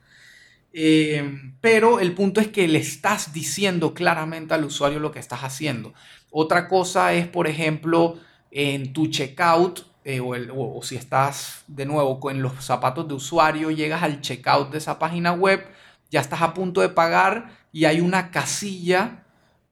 Eh, 0.73 1.53
pero 1.61 1.99
el 1.99 2.13
punto 2.15 2.41
es 2.41 2.49
que 2.49 2.69
le 2.69 2.79
estás 2.79 3.33
diciendo 3.33 3.93
claramente 3.93 4.55
al 4.55 4.65
usuario 4.65 5.01
lo 5.01 5.11
que 5.11 5.19
estás 5.19 5.41
haciendo. 5.41 5.95
Otra 6.31 6.69
cosa 6.69 7.13
es, 7.13 7.27
por 7.27 7.49
ejemplo, 7.49 8.19
en 8.51 8.93
tu 8.93 9.09
checkout 9.09 9.87
eh, 10.05 10.21
o, 10.21 10.35
o, 10.79 10.83
si 10.83 10.97
estás 10.97 11.65
de 11.67 11.85
nuevo 11.87 12.21
con 12.21 12.41
los 12.41 12.65
zapatos 12.65 13.07
de 13.09 13.15
usuario, 13.15 13.71
llegas 13.71 14.03
al 14.03 14.21
checkout 14.21 14.71
de 14.71 14.79
esa 14.79 14.99
página 14.99 15.33
web, 15.33 15.67
ya 16.11 16.21
estás 16.21 16.41
a 16.43 16.55
punto 16.55 16.81
de 16.81 16.89
pagar 16.89 17.60
y 17.73 17.85
hay 17.85 18.01
una 18.01 18.31
casilla 18.31 19.25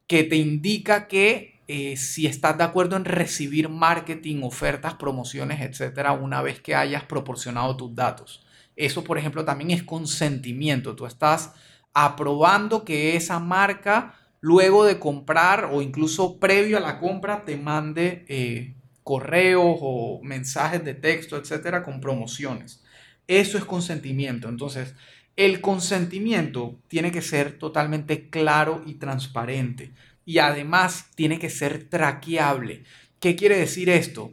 que 0.07 0.25
te 0.25 0.37
indica 0.37 1.09
que 1.09 1.61
eh, 1.69 1.99
si 1.99 2.27
estás 2.27 2.57
de 2.57 2.65
acuerdo 2.65 2.97
en 2.97 3.05
recibir 3.05 3.69
marketing, 3.69 4.43
ofertas, 4.43 4.95
promociones, 4.95 5.61
etcétera, 5.61 6.13
una 6.13 6.41
vez 6.41 6.61
que 6.61 6.75
hayas 6.75 7.05
proporcionado 7.05 7.77
tus 7.77 7.95
datos. 7.95 8.43
Eso, 8.75 9.05
por 9.05 9.19
ejemplo, 9.19 9.45
también 9.45 9.71
es 9.73 9.83
consentimiento. 9.83 10.97
Tú 10.97 11.05
estás 11.05 11.53
aprobando 11.93 12.85
que 12.85 13.17
esa 13.17 13.39
marca, 13.39 14.15
luego 14.41 14.85
de 14.85 14.99
comprar 14.99 15.69
o 15.71 15.83
incluso 15.83 16.39
previo 16.39 16.79
a 16.79 16.81
la 16.81 16.99
compra, 16.99 17.45
te 17.45 17.57
mande 17.59 18.25
eh, 18.29 18.75
correos 19.03 19.79
o 19.81 20.21
mensajes 20.23 20.83
de 20.85 20.95
texto, 20.95 21.37
etcétera, 21.37 21.83
con 21.83 22.01
promociones. 22.01 22.83
Eso 23.27 23.59
es 23.59 23.65
consentimiento. 23.65 24.49
Entonces, 24.49 24.95
el 25.39 25.61
consentimiento 25.61 26.81
tiene 26.89 27.13
que 27.13 27.23
ser 27.23 27.59
totalmente 27.59 28.29
claro 28.29 28.83
y 28.85 28.95
transparente 28.95 29.93
y 30.25 30.39
además 30.39 31.11
tiene 31.15 31.39
que 31.39 31.49
ser 31.49 31.89
traqueable. 31.89 32.83
¿Qué 33.21 33.37
quiere 33.37 33.57
decir 33.57 33.89
esto? 33.89 34.33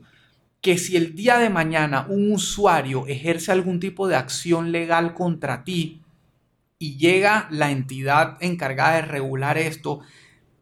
Que 0.62 0.80
si 0.80 0.98
el 0.98 1.14
día 1.14 1.38
de 1.38 1.52
mañana 1.52 2.08
un 2.10 2.32
usuario 2.32 3.06
ejerce 3.06 3.52
algún 3.52 3.80
tipo 3.80 4.08
de 4.08 4.16
acción 4.16 4.72
legal 4.72 5.14
contra 5.14 5.64
ti 5.64 6.02
y 6.80 6.98
llega 6.98 7.48
la 7.52 7.70
entidad 7.70 8.38
encargada 8.42 8.96
de 8.96 9.02
regular 9.04 9.60
esto, 9.60 10.00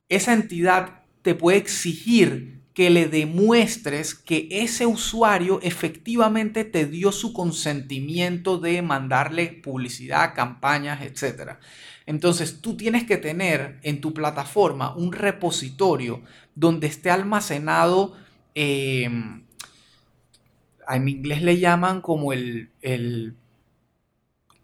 esa 0.10 0.34
entidad 0.34 1.04
te 1.22 1.36
puede 1.36 1.58
exigir 1.58 2.60
que 2.74 2.90
le 2.90 3.08
demuestres 3.08 4.16
que 4.16 4.48
ese 4.50 4.86
usuario 4.86 5.60
efectivamente 5.62 6.66
te 6.66 6.86
dio 6.86 7.12
su 7.12 7.32
consentimiento 7.32 8.58
de 8.58 8.82
mandarle 8.82 9.48
publicidad, 9.64 10.34
campañas, 10.34 11.02
etc. 11.04 11.58
Entonces 12.06 12.62
tú 12.62 12.76
tienes 12.76 13.04
que 13.04 13.18
tener 13.18 13.80
en 13.84 14.02
tu 14.02 14.14
plataforma 14.14 14.96
un 14.96 15.14
repositorio 15.14 16.22
donde 16.56 16.88
esté 16.88 17.12
almacenado, 17.12 18.16
em, 18.56 19.44
en 20.90 21.08
inglés 21.08 21.42
le 21.44 21.60
llaman 21.60 22.02
como 22.02 22.34
el, 22.34 22.70
el 22.82 23.36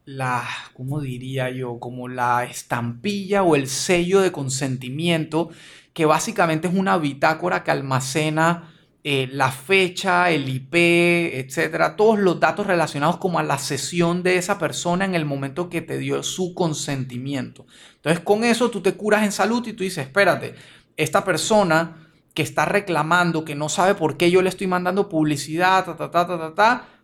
la, 0.06 0.48
¿cómo 0.74 1.02
diría 1.02 1.52
yo? 1.52 1.80
Como 1.80 2.08
la 2.08 2.44
estampilla 2.44 3.44
o 3.44 3.56
el 3.56 3.68
sello 3.68 4.22
de 4.22 4.32
consentimiento, 4.32 5.50
que 5.94 6.06
básicamente 6.06 6.68
es 6.68 6.74
una 6.74 6.98
bitácora 6.98 7.64
que 7.64 7.72
almacena 7.72 8.74
eh, 9.04 9.30
la 9.32 9.50
fecha, 9.50 10.30
el 10.30 10.50
IP, 10.50 10.76
etcétera, 10.76 11.96
todos 11.96 12.20
los 12.20 12.40
datos 12.40 12.68
relacionados 12.68 13.18
como 13.18 13.40
a 13.40 13.44
la 13.44 13.58
sesión 13.58 14.24
de 14.24 14.36
esa 14.36 14.60
persona 14.60 15.06
en 15.06 15.16
el 15.16 15.24
momento 15.24 15.70
que 15.70 15.82
te 15.82 15.98
dio 15.98 16.22
su 16.22 16.54
consentimiento. 16.54 17.66
Entonces, 17.96 18.22
con 18.22 18.44
eso 18.44 18.70
tú 18.70 18.82
te 18.82 18.96
curas 18.96 19.24
en 19.24 19.32
salud 19.32 19.66
y 19.66 19.74
tú 19.74 19.84
dices, 19.84 20.06
espérate, 20.06 20.56
esta 20.98 21.24
persona 21.24 22.10
que 22.34 22.44
está 22.44 22.66
reclamando, 22.66 23.46
que 23.46 23.56
no 23.56 23.70
sabe 23.70 23.96
por 23.96 24.18
qué 24.18 24.32
yo 24.32 24.42
le 24.42 24.50
estoy 24.50 24.68
mandando 24.68 25.08
publicidad, 25.08 25.86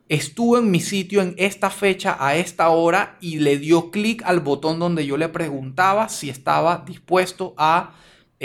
estuvo 0.10 0.58
en 0.58 0.70
mi 0.70 0.82
sitio 0.82 1.22
en 1.22 1.34
esta 1.38 1.70
fecha, 1.70 2.18
a 2.20 2.36
esta 2.36 2.70
hora, 2.70 3.18
y 3.22 3.40
le 3.40 3.58
dio 3.58 3.90
clic 3.90 4.22
al 4.26 4.42
botón 4.42 4.80
donde 4.80 5.06
yo 5.06 5.16
le 5.16 5.30
preguntaba 5.30 6.10
si 6.10 6.30
estaba 6.30 6.84
dispuesto 6.86 7.54
a 7.58 7.94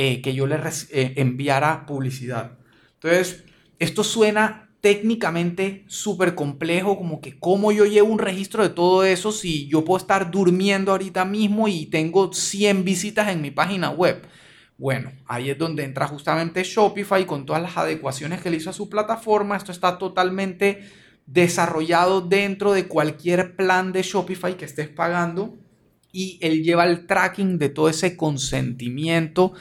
eh, 0.03 0.23
que 0.23 0.33
yo 0.33 0.47
le 0.47 0.57
eh, 0.57 1.13
enviara 1.17 1.85
publicidad. 1.85 2.57
Entonces, 2.95 3.45
esto 3.79 4.03
suena 4.03 4.71
técnicamente 4.81 5.85
súper 5.89 6.35
complejo, 6.35 6.97
como 6.97 7.21
que 7.21 7.39
cómo 7.39 7.71
yo 7.71 7.85
llevo 7.85 8.09
un 8.09 8.19
registro 8.19 8.63
de 8.63 8.71
todo 8.71 9.05
eso 9.05 9.31
si 9.31 9.69
yo 9.69 9.85
puedo 9.85 9.99
estar 9.99 10.31
durmiendo 10.31 10.93
ahorita 10.93 11.27
mismo 11.27 11.69
y 11.69 11.85
tengo 11.85 12.33
100 12.33 12.83
visitas 12.83 13.29
en 13.29 13.43
mi 13.43 13.51
página 13.51 13.91
web. 13.91 14.23
Bueno, 14.79 15.13
ahí 15.27 15.51
es 15.51 15.59
donde 15.59 15.85
entra 15.85 16.07
justamente 16.07 16.65
Shopify 16.65 17.27
con 17.27 17.45
todas 17.45 17.61
las 17.61 17.77
adecuaciones 17.77 18.41
que 18.41 18.49
le 18.49 18.57
hizo 18.57 18.71
a 18.71 18.73
su 18.73 18.89
plataforma. 18.89 19.59
Esto 19.59 19.71
está 19.71 19.99
totalmente 19.99 20.81
desarrollado 21.27 22.23
dentro 22.23 22.73
de 22.73 22.89
cualquier 22.89 23.55
plan 23.55 23.93
de 23.93 24.01
Shopify 24.01 24.57
que 24.57 24.65
estés 24.65 24.89
pagando 24.89 25.59
y 26.11 26.39
él 26.41 26.63
lleva 26.63 26.87
el 26.87 27.07
tracking 27.07 27.59
de 27.59 27.69
todo 27.69 27.91
ese 27.91 28.17
consentimiento 28.17 29.53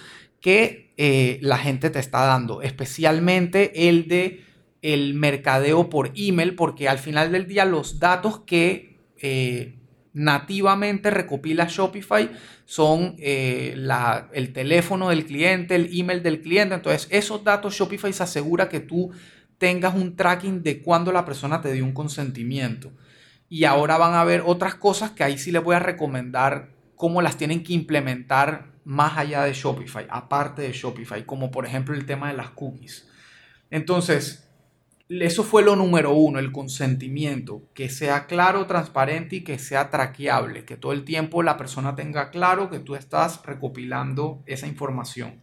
que 0.41 0.93
eh, 0.97 1.39
la 1.41 1.57
gente 1.57 1.89
te 1.89 1.99
está 1.99 2.25
dando, 2.25 2.61
especialmente 2.61 3.89
el 3.89 4.07
de 4.07 4.43
el 4.81 5.13
mercadeo 5.13 5.89
por 5.89 6.11
email, 6.15 6.55
porque 6.55 6.87
al 6.87 6.99
final 6.99 7.31
del 7.31 7.47
día 7.47 7.65
los 7.65 7.99
datos 7.99 8.39
que 8.39 8.97
eh, 9.21 9.75
nativamente 10.13 11.09
recopila 11.09 11.67
Shopify 11.69 12.31
son 12.65 13.15
eh, 13.19 13.75
el 14.33 14.53
teléfono 14.53 15.09
del 15.09 15.25
cliente, 15.25 15.75
el 15.75 15.89
email 15.91 16.23
del 16.23 16.41
cliente. 16.41 16.75
Entonces, 16.75 17.07
esos 17.11 17.43
datos 17.43 17.75
Shopify 17.75 18.13
se 18.13 18.23
asegura 18.23 18.69
que 18.69 18.79
tú 18.79 19.11
tengas 19.57 19.95
un 19.95 20.15
tracking 20.15 20.63
de 20.63 20.81
cuando 20.81 21.11
la 21.11 21.25
persona 21.25 21.61
te 21.61 21.73
dio 21.73 21.83
un 21.83 21.93
consentimiento. 21.93 22.91
Y 23.49 23.65
ahora 23.65 23.97
van 23.97 24.13
a 24.13 24.23
ver 24.23 24.43
otras 24.45 24.75
cosas 24.75 25.11
que 25.11 25.23
ahí 25.23 25.37
sí 25.37 25.51
les 25.51 25.63
voy 25.63 25.75
a 25.75 25.79
recomendar 25.79 26.69
cómo 26.95 27.21
las 27.21 27.37
tienen 27.37 27.63
que 27.63 27.73
implementar 27.73 28.73
más 28.85 29.17
allá 29.17 29.43
de 29.43 29.53
Shopify, 29.53 30.07
aparte 30.09 30.63
de 30.63 30.71
Shopify, 30.71 31.25
como 31.25 31.51
por 31.51 31.65
ejemplo 31.65 31.95
el 31.95 32.05
tema 32.05 32.29
de 32.29 32.37
las 32.37 32.49
cookies. 32.51 33.07
Entonces, 33.69 34.49
eso 35.09 35.43
fue 35.43 35.63
lo 35.63 35.75
número 35.75 36.13
uno, 36.13 36.37
el 36.37 36.51
consentimiento, 36.51 37.63
que 37.73 37.89
sea 37.89 38.27
claro, 38.27 38.67
transparente 38.67 39.37
y 39.37 39.43
que 39.43 39.57
sea 39.57 39.89
traqueable, 39.89 40.65
que 40.65 40.77
todo 40.77 40.91
el 40.91 41.03
tiempo 41.03 41.41
la 41.41 41.57
persona 41.57 41.95
tenga 41.95 42.29
claro 42.29 42.69
que 42.69 42.77
tú 42.77 42.95
estás 42.95 43.41
recopilando 43.43 44.43
esa 44.45 44.67
información. 44.67 45.41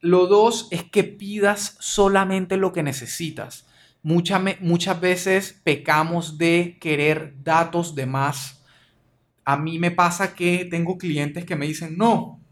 Lo 0.00 0.26
dos 0.26 0.68
es 0.70 0.84
que 0.84 1.02
pidas 1.02 1.78
solamente 1.80 2.58
lo 2.58 2.74
que 2.74 2.82
necesitas. 2.82 3.66
muchas 4.02 5.00
veces 5.00 5.62
pecamos 5.64 6.36
de 6.36 6.76
querer 6.78 7.42
datos 7.42 7.94
de 7.94 8.04
más. 8.04 8.62
A 9.46 9.56
mí 9.56 9.78
me 9.78 9.92
pasa 9.92 10.34
que 10.34 10.66
tengo 10.66 10.98
clientes 10.98 11.46
que 11.46 11.56
me 11.56 11.66
dicen, 11.66 11.96
no, 11.96 12.43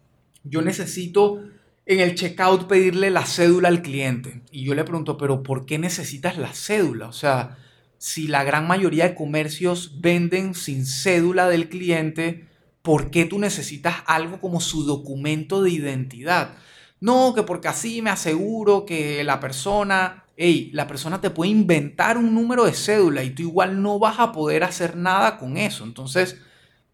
yo 0.44 0.62
necesito 0.62 1.42
en 1.86 2.00
el 2.00 2.14
checkout 2.14 2.66
pedirle 2.66 3.10
la 3.10 3.26
cédula 3.26 3.68
al 3.68 3.82
cliente. 3.82 4.42
Y 4.50 4.64
yo 4.64 4.74
le 4.74 4.84
pregunto, 4.84 5.16
pero 5.16 5.42
¿por 5.42 5.66
qué 5.66 5.78
necesitas 5.78 6.38
la 6.38 6.52
cédula? 6.54 7.08
O 7.08 7.12
sea, 7.12 7.58
si 7.98 8.28
la 8.28 8.44
gran 8.44 8.66
mayoría 8.66 9.08
de 9.08 9.14
comercios 9.14 10.00
venden 10.00 10.54
sin 10.54 10.86
cédula 10.86 11.48
del 11.48 11.68
cliente, 11.68 12.46
¿por 12.82 13.10
qué 13.10 13.24
tú 13.24 13.38
necesitas 13.38 13.96
algo 14.06 14.40
como 14.40 14.60
su 14.60 14.84
documento 14.84 15.62
de 15.62 15.70
identidad? 15.70 16.54
No, 17.00 17.34
que 17.34 17.42
porque 17.42 17.68
así 17.68 18.00
me 18.00 18.10
aseguro 18.10 18.86
que 18.86 19.24
la 19.24 19.40
persona, 19.40 20.24
hey, 20.36 20.70
la 20.72 20.86
persona 20.86 21.20
te 21.20 21.30
puede 21.30 21.50
inventar 21.50 22.16
un 22.16 22.32
número 22.34 22.64
de 22.64 22.74
cédula 22.74 23.24
y 23.24 23.30
tú 23.30 23.42
igual 23.42 23.82
no 23.82 23.98
vas 23.98 24.20
a 24.20 24.32
poder 24.32 24.62
hacer 24.62 24.96
nada 24.96 25.36
con 25.38 25.56
eso. 25.56 25.82
Entonces, 25.84 26.38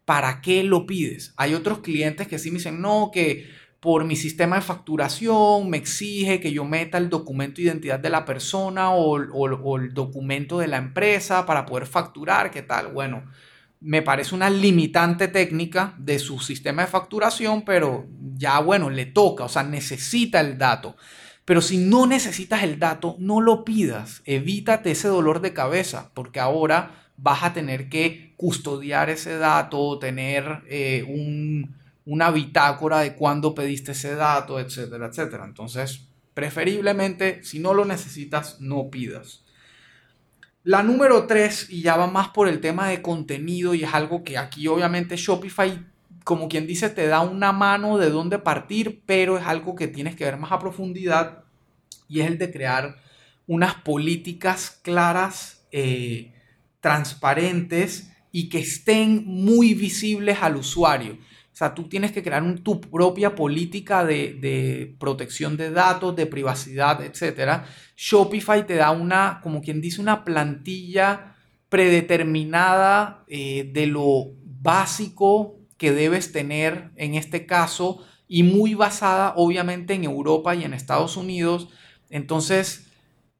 ¿para 0.09 0.41
qué 0.41 0.63
lo 0.63 0.87
pides? 0.87 1.35
Hay 1.37 1.53
otros 1.53 1.81
clientes 1.81 2.27
que 2.27 2.39
sí 2.39 2.49
me 2.49 2.57
dicen, 2.57 2.81
no, 2.81 3.11
que 3.13 3.47
por 3.79 4.05
mi 4.05 4.15
sistema 4.15 4.55
de 4.55 4.63
facturación 4.63 5.69
me 5.69 5.77
exige 5.77 6.39
que 6.39 6.51
yo 6.51 6.65
meta 6.65 6.97
el 6.97 7.11
documento 7.11 7.57
de 7.57 7.67
identidad 7.67 7.99
de 7.99 8.09
la 8.09 8.25
persona 8.25 8.89
o, 8.89 9.17
el 9.77 9.93
documento 9.93 10.57
de 10.57 10.67
la 10.67 10.77
empresa 10.77 11.45
para 11.45 11.67
poder 11.67 11.85
facturar, 11.85 12.49
¿qué 12.49 12.63
tal? 12.63 12.87
Bueno, 12.87 13.23
me 13.81 14.01
parece 14.01 14.33
una 14.33 14.49
limitante 14.49 15.27
técnica 15.27 15.93
de 15.99 16.17
su 16.17 16.39
sistema 16.39 16.81
de 16.81 16.87
facturación, 16.87 17.63
pero 17.63 18.07
ya 18.33 18.57
bueno, 18.61 18.89
le 18.89 19.05
toca, 19.05 19.43
o 19.43 19.47
sea, 19.47 19.61
necesita 19.61 20.41
el 20.41 20.57
dato. 20.57 20.95
Pero 21.45 21.61
si 21.61 21.77
no 21.77 22.07
necesitas 22.07 22.63
el 22.63 22.79
dato, 22.79 23.15
no 23.19 23.41
lo 23.41 23.63
pidas, 23.63 24.23
evítate 24.25 24.89
ese 24.89 25.07
dolor 25.07 25.39
de 25.39 25.53
cabeza, 25.53 26.09
porque 26.15 26.39
ahora 26.39 27.08
vas 27.21 27.43
a 27.43 27.53
tener 27.53 27.89
que 27.89 28.33
custodiar 28.37 29.09
ese 29.09 29.37
dato, 29.37 29.99
tener 29.99 30.63
eh, 30.67 31.03
un 31.07 31.79
una 32.09 32.31
bitácora 32.31 33.01
de 33.01 33.13
cuándo 33.13 33.53
pediste 33.53 33.91
ese 33.91 34.15
dato, 34.15 34.59
etcétera, 34.59 35.05
etcétera. 35.05 35.45
Entonces, 35.45 36.07
preferiblemente, 36.33 37.43
si 37.43 37.59
no 37.59 37.75
lo 37.75 37.85
necesitas, 37.85 38.59
no 38.59 38.89
pidas. 38.89 39.43
La 40.63 40.81
número 40.81 41.27
tres, 41.27 41.69
y 41.69 41.83
ya 41.83 41.97
va 41.97 42.07
más 42.07 42.29
por 42.29 42.47
el 42.47 42.61
tema 42.61 42.89
de 42.89 43.03
contenido, 43.03 43.75
y 43.75 43.83
es 43.83 43.93
algo 43.93 44.23
que 44.23 44.39
aquí 44.39 44.67
obviamente 44.67 45.17
Shopify, 45.17 45.85
como 46.23 46.49
quien 46.49 46.65
dice, 46.65 46.89
te 46.89 47.05
da 47.05 47.21
una 47.21 47.51
mano 47.51 47.99
de 47.99 48.09
dónde 48.09 48.39
partir, 48.39 49.03
pero 49.05 49.37
es 49.37 49.45
algo 49.45 49.75
que 49.75 49.87
tienes 49.87 50.15
que 50.15 50.25
ver 50.25 50.37
más 50.37 50.51
a 50.51 50.57
profundidad, 50.57 51.43
y 52.07 52.21
es 52.21 52.27
el 52.27 52.39
de 52.39 52.51
crear 52.51 52.97
unas 53.45 53.75
políticas 53.75 54.79
claras, 54.81 55.63
eh, 55.71 56.33
transparentes 56.81 58.11
y 58.31 58.49
que 58.49 58.59
estén 58.59 59.25
muy 59.25 59.73
visibles 59.73 60.37
al 60.41 60.57
usuario. 60.57 61.13
O 61.13 61.55
sea, 61.59 61.73
tú 61.73 61.89
tienes 61.89 62.11
que 62.11 62.23
crear 62.23 62.43
tu 62.59 62.79
propia 62.79 63.35
política 63.35 64.05
de, 64.05 64.95
protección 64.99 65.57
de 65.57 65.71
datos, 65.71 66.15
de 66.15 66.25
privacidad, 66.25 67.03
etc. 67.03 67.63
Shopify 67.97 68.65
te 68.65 68.75
da 68.75 68.91
una, 68.91 69.39
como 69.43 69.61
quien 69.61 69.81
dice, 69.81 69.99
una 69.99 70.23
plantilla 70.23 71.35
predeterminada 71.67 73.25
eh, 73.27 73.69
de 73.73 73.87
lo 73.87 74.31
básico 74.43 75.57
que 75.77 75.91
debes 75.91 76.31
tener 76.31 76.91
en 76.95 77.15
este 77.15 77.45
caso 77.45 78.05
y 78.27 78.43
muy 78.43 78.73
basada 78.75 79.33
obviamente 79.35 79.93
en 79.95 80.03
Europa 80.03 80.55
y 80.55 80.63
en 80.63 80.73
Estados 80.73 81.17
Unidos. 81.17 81.69
Entonces, 82.09 82.88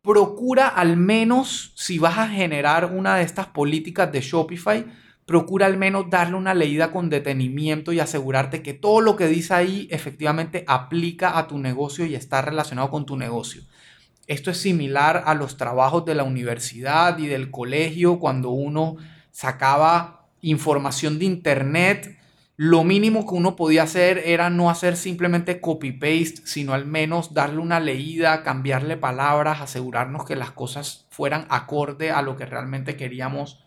procura 0.01 0.67
al 0.67 0.97
menos 0.97 1.73
si 1.75 1.99
vas 1.99 2.17
a 2.17 2.27
generar 2.27 2.85
una 2.85 3.15
de 3.15 3.23
estas 3.23 3.47
políticas 3.47 4.11
de 4.11 4.21
Shopify, 4.21 4.85
procura 5.25 5.67
al 5.67 5.77
menos 5.77 6.09
darle 6.09 6.37
una 6.37 6.53
leída 6.53 6.91
con 6.91 7.09
detenimiento 7.09 7.91
y 7.91 7.99
asegurarte 7.99 8.63
que 8.63 8.73
todo 8.73 9.01
lo 9.01 9.15
que 9.15 9.27
dice 9.27 9.53
ahí 9.53 9.87
efectivamente 9.91 10.63
aplica 10.67 11.37
a 11.37 11.47
tu 11.47 11.59
negocio 11.59 12.05
y 12.05 12.15
está 12.15 12.41
relacionado 12.41 12.89
con 12.89 13.05
tu 13.05 13.15
negocio. 13.15 13.61
Esto 14.25 14.51
es 14.51 14.57
similar 14.57 15.23
a 15.25 15.33
los 15.33 15.57
trabajos 15.57 16.05
de 16.05 16.15
la 16.15 16.23
universidad 16.23 17.17
y 17.17 17.27
del 17.27 17.51
colegio 17.51 18.19
cuando 18.19 18.49
uno 18.49 18.97
sacaba 19.31 20.27
información 20.41 21.19
de 21.19 21.25
internet. 21.25 22.18
Lo 22.61 22.83
mínimo 22.83 23.25
que 23.25 23.35
uno 23.35 23.55
podía 23.55 23.83
hacer 23.83 24.21
era 24.25 24.49
no 24.49 24.69
hacer 24.69 24.97
simplemente 24.97 25.61
copy-paste, 25.61 26.41
sino 26.43 26.73
al 26.73 26.85
menos 26.85 27.33
darle 27.33 27.59
una 27.59 27.79
leída, 27.79 28.43
cambiarle 28.43 28.97
palabras, 28.97 29.61
asegurarnos 29.61 30.25
que 30.25 30.35
las 30.35 30.51
cosas 30.51 31.05
fueran 31.09 31.45
acorde 31.47 32.11
a 32.11 32.21
lo 32.21 32.35
que 32.35 32.45
realmente 32.45 32.97
queríamos 32.97 33.63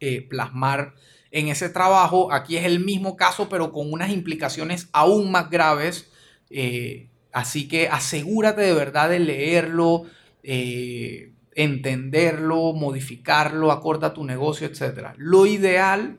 eh, 0.00 0.22
plasmar 0.22 0.94
en 1.30 1.46
ese 1.46 1.68
trabajo. 1.68 2.32
Aquí 2.32 2.56
es 2.56 2.64
el 2.64 2.80
mismo 2.80 3.16
caso, 3.16 3.48
pero 3.48 3.70
con 3.70 3.92
unas 3.92 4.10
implicaciones 4.10 4.88
aún 4.92 5.30
más 5.30 5.48
graves. 5.48 6.10
Eh, 6.50 7.08
así 7.32 7.68
que 7.68 7.86
asegúrate 7.86 8.62
de 8.62 8.74
verdad 8.74 9.08
de 9.08 9.20
leerlo, 9.20 10.02
eh, 10.42 11.30
entenderlo, 11.54 12.72
modificarlo, 12.72 13.70
acorda 13.70 14.14
tu 14.14 14.24
negocio, 14.24 14.66
etc. 14.66 15.14
Lo 15.16 15.46
ideal 15.46 16.18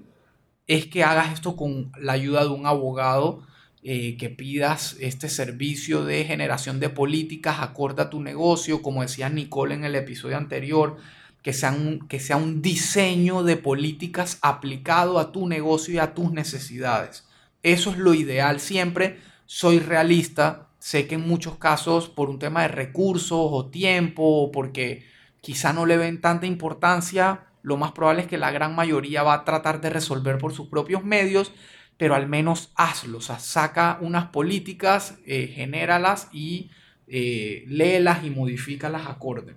es 0.68 0.86
que 0.88 1.04
hagas 1.04 1.34
esto 1.34 1.56
con 1.56 1.92
la 2.00 2.14
ayuda 2.14 2.44
de 2.44 2.50
un 2.50 2.66
abogado. 2.66 3.44
que 3.84 4.36
pidas 4.38 4.98
este 5.00 5.30
servicio 5.30 6.04
de 6.04 6.26
generación 6.26 6.82
de 6.82 6.90
políticas, 6.90 7.62
acorda 7.62 8.10
tu 8.10 8.20
negocio, 8.22 8.82
como 8.82 9.02
decía 9.02 9.30
Nicole 9.30 9.76
en 9.76 9.86
el 9.86 9.96
episodio 9.96 10.36
anterior, 10.36 10.98
que 11.42 11.54
sea, 11.54 11.72
un, 11.72 12.06
que 12.10 12.20
sea 12.20 12.36
un 12.36 12.62
diseño 12.62 13.44
de 13.44 13.56
políticas 13.56 14.40
aplicado 14.42 15.20
a 15.20 15.32
tu 15.32 15.48
negocio 15.48 15.94
y 15.94 16.00
a 16.00 16.14
tus 16.14 16.34
necesidades. 16.34 17.24
Eso 17.64 17.92
es 17.92 17.98
lo 17.98 18.14
ideal 18.14 18.60
siempre. 18.60 19.20
Soy 19.46 19.80
realista. 19.80 20.68
Sé 20.80 21.08
que 21.08 21.16
en 21.16 21.28
muchos 21.28 21.58
casos 21.58 22.10
por 22.10 22.30
un 22.30 22.40
tema 22.40 22.64
de 22.64 22.68
recursos 22.68 23.40
o 23.40 23.68
tiempo 23.68 24.24
o 24.24 24.52
porque 24.52 25.06
quizá 25.42 25.72
no 25.72 25.86
le 25.86 25.98
ven 25.98 26.20
tanta 26.20 26.46
importancia, 26.46 27.46
lo 27.62 27.78
más 27.78 27.92
probable 27.92 28.22
es 28.22 28.28
que 28.28 28.38
la 28.38 28.52
gran 28.52 28.76
mayoría 28.76 29.24
va 29.24 29.34
a 29.34 29.46
tratar 29.46 29.82
de 29.82 29.90
resolver 29.90 30.38
por 30.38 30.54
sus 30.54 30.68
propios 30.68 31.04
medios, 31.04 31.52
pero 31.98 32.16
al 32.16 32.28
menos 32.28 32.72
hazlo. 32.76 33.18
O 33.18 33.22
sea, 33.22 33.40
saca 33.40 33.98
unas 34.02 34.28
políticas, 34.28 35.18
eh, 35.26 35.48
genéralas 35.48 36.30
y 36.32 36.72
eh, 37.08 37.64
léelas 37.68 38.24
y 38.24 38.30
modifícalas 38.30 39.08
acorde 39.08 39.56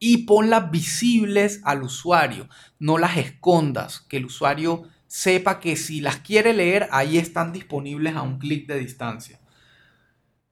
y 0.00 0.24
ponlas 0.24 0.70
visibles 0.70 1.60
al 1.64 1.82
usuario, 1.82 2.48
no 2.78 2.98
las 2.98 3.18
escondas, 3.18 4.00
que 4.08 4.16
el 4.16 4.24
usuario 4.24 4.84
sepa 5.06 5.60
que 5.60 5.76
si 5.76 6.00
las 6.00 6.16
quiere 6.16 6.54
leer, 6.54 6.88
ahí 6.90 7.18
están 7.18 7.52
disponibles 7.52 8.16
a 8.16 8.22
un 8.22 8.38
clic 8.38 8.66
de 8.66 8.78
distancia. 8.78 9.38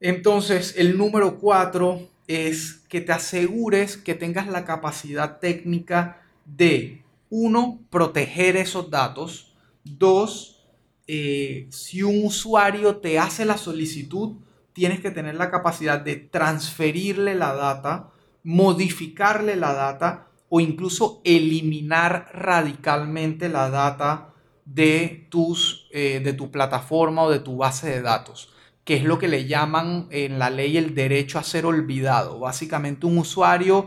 Entonces, 0.01 0.75
el 0.77 0.99
número 0.99 1.39
cuatro 1.39 2.11
es 2.27 2.85
que 2.89 3.01
te 3.01 3.13
asegures 3.13 3.97
que 3.97 4.15
tengas 4.15 4.47
la 4.47 4.67
capacidad 4.67 5.39
técnica 5.39 6.21
de, 6.57 7.05
uno, 7.31 7.81
proteger 7.91 8.57
esos 8.57 8.91
datos, 8.91 9.55
dos, 9.85 10.67
eh, 11.07 11.67
si 11.71 12.03
un 12.03 12.25
usuario 12.25 12.97
te 12.97 13.19
hace 13.19 13.45
la 13.45 13.57
solicitud, 13.57 14.37
tienes 14.73 15.01
que 15.01 15.11
tener 15.11 15.35
la 15.35 15.51
capacidad 15.51 16.01
de 16.01 16.17
transferirle 16.17 17.35
la 17.35 17.55
data, 17.55 18.11
modificarle 18.45 19.57
la 19.57 19.73
data 19.73 20.29
o 20.49 20.61
incluso 20.61 21.21
eliminar 21.25 22.31
radicalmente 22.33 23.49
la 23.49 23.71
data 23.71 24.33
de, 24.65 25.27
tus, 25.31 25.89
eh, 25.93 26.21
de 26.23 26.33
tu 26.33 26.51
plataforma 26.51 27.23
o 27.23 27.31
de 27.31 27.41
tu 27.41 27.57
base 27.57 27.91
de 27.91 28.03
datos 28.03 28.53
que 28.89 28.97
es 28.97 29.05
lo 29.05 29.19
que 29.19 29.29
le 29.29 29.47
llaman 29.47 30.07
en 30.11 30.39
la 30.39 30.49
ley 30.49 30.79
el 30.79 30.95
derecho 30.95 31.39
a 31.39 31.43
ser 31.43 31.67
olvidado. 31.67 32.39
Básicamente 32.39 33.05
un 33.05 33.19
usuario, 33.19 33.87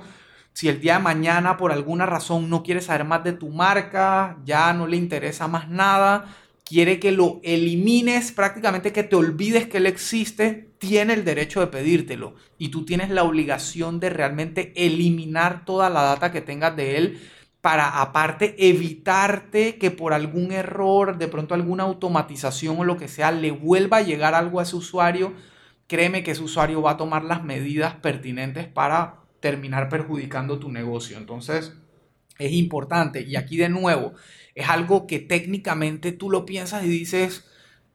si 0.53 0.67
el 0.69 0.81
día 0.81 0.97
de 0.97 1.03
mañana 1.03 1.57
por 1.57 1.71
alguna 1.71 2.05
razón 2.05 2.49
no 2.49 2.63
quiere 2.63 2.81
saber 2.81 3.05
más 3.05 3.23
de 3.23 3.33
tu 3.33 3.49
marca, 3.49 4.37
ya 4.45 4.73
no 4.73 4.87
le 4.87 4.97
interesa 4.97 5.47
más 5.47 5.69
nada, 5.69 6.25
quiere 6.65 6.99
que 6.99 7.11
lo 7.11 7.39
elimines, 7.43 8.31
prácticamente 8.31 8.93
que 8.93 9.03
te 9.03 9.15
olvides 9.15 9.67
que 9.67 9.77
él 9.77 9.85
existe, 9.85 10.69
tiene 10.77 11.13
el 11.13 11.25
derecho 11.25 11.59
de 11.59 11.67
pedírtelo. 11.67 12.35
Y 12.57 12.69
tú 12.69 12.85
tienes 12.85 13.09
la 13.09 13.23
obligación 13.23 13.99
de 13.99 14.09
realmente 14.09 14.73
eliminar 14.75 15.65
toda 15.65 15.89
la 15.89 16.01
data 16.03 16.31
que 16.31 16.41
tengas 16.41 16.75
de 16.75 16.97
él 16.97 17.21
para 17.61 18.01
aparte 18.01 18.55
evitarte 18.57 19.77
que 19.77 19.91
por 19.91 20.13
algún 20.13 20.51
error, 20.51 21.17
de 21.17 21.27
pronto 21.27 21.53
alguna 21.53 21.83
automatización 21.83 22.79
o 22.79 22.83
lo 22.83 22.97
que 22.97 23.07
sea, 23.07 23.31
le 23.31 23.51
vuelva 23.51 23.97
a 23.97 24.01
llegar 24.01 24.33
algo 24.33 24.59
a 24.59 24.63
ese 24.63 24.75
usuario, 24.75 25.33
créeme 25.87 26.23
que 26.23 26.31
ese 26.31 26.41
usuario 26.41 26.81
va 26.81 26.91
a 26.91 26.97
tomar 26.97 27.23
las 27.23 27.43
medidas 27.43 27.95
pertinentes 27.95 28.67
para 28.67 29.20
terminar 29.41 29.89
perjudicando 29.89 30.59
tu 30.59 30.71
negocio. 30.71 31.17
Entonces, 31.17 31.73
es 32.39 32.51
importante. 32.53 33.21
Y 33.21 33.35
aquí 33.35 33.57
de 33.57 33.69
nuevo, 33.69 34.13
es 34.55 34.69
algo 34.69 35.07
que 35.07 35.19
técnicamente 35.19 36.13
tú 36.13 36.29
lo 36.29 36.45
piensas 36.45 36.85
y 36.85 36.87
dices, 36.87 37.45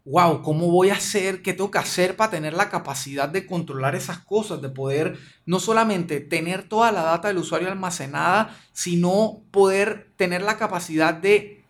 wow, 0.05 0.43
¿cómo 0.43 0.69
voy 0.71 0.91
a 0.91 0.95
hacer? 0.95 1.43
¿Qué 1.43 1.53
tengo 1.53 1.71
que 1.71 1.79
hacer 1.79 2.17
para 2.17 2.31
tener 2.31 2.55
la 2.55 2.69
capacidad 2.69 3.29
de 3.29 3.47
controlar 3.47 3.95
esas 3.97 4.19
cosas? 4.19 4.63
De 4.63 4.69
poder 4.69 5.19
no 5.47 5.59
solamente 5.59 6.21
tener 6.21 6.63
toda 6.69 6.93
la 6.93 7.03
data 7.03 7.29
del 7.29 7.39
usuario 7.39 7.69
almacenada, 7.69 8.57
sino 8.73 9.43
poder 9.51 10.13
tener 10.17 10.43
la 10.43 10.59
capacidad 10.59 11.15
de 11.15 11.65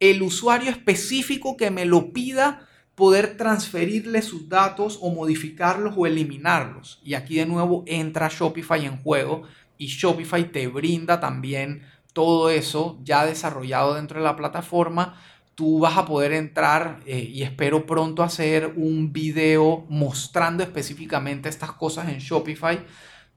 el 0.00 0.22
usuario 0.22 0.70
específico 0.70 1.56
que 1.56 1.70
me 1.70 1.84
lo 1.84 2.12
pida, 2.12 2.66
poder 2.94 3.36
transferirle 3.36 4.22
sus 4.22 4.48
datos 4.48 4.98
o 5.00 5.10
modificarlos 5.10 5.94
o 5.96 6.06
eliminarlos. 6.06 7.00
Y 7.04 7.14
aquí 7.14 7.36
de 7.36 7.46
nuevo 7.46 7.84
entra 7.86 8.28
Shopify 8.28 8.84
en 8.84 8.98
juego 8.98 9.42
y 9.78 9.86
Shopify 9.86 10.50
te 10.50 10.68
brinda 10.68 11.20
también 11.20 11.82
todo 12.12 12.50
eso 12.50 12.98
ya 13.02 13.24
desarrollado 13.24 13.94
dentro 13.94 14.18
de 14.20 14.24
la 14.24 14.36
plataforma 14.36 15.16
tú 15.54 15.78
vas 15.78 15.96
a 15.96 16.06
poder 16.06 16.32
entrar 16.32 17.00
eh, 17.06 17.20
y 17.20 17.42
espero 17.42 17.86
pronto 17.86 18.22
hacer 18.22 18.72
un 18.76 19.12
video 19.12 19.86
mostrando 19.88 20.62
específicamente 20.62 21.48
estas 21.48 21.72
cosas 21.72 22.08
en 22.08 22.18
Shopify. 22.18 22.80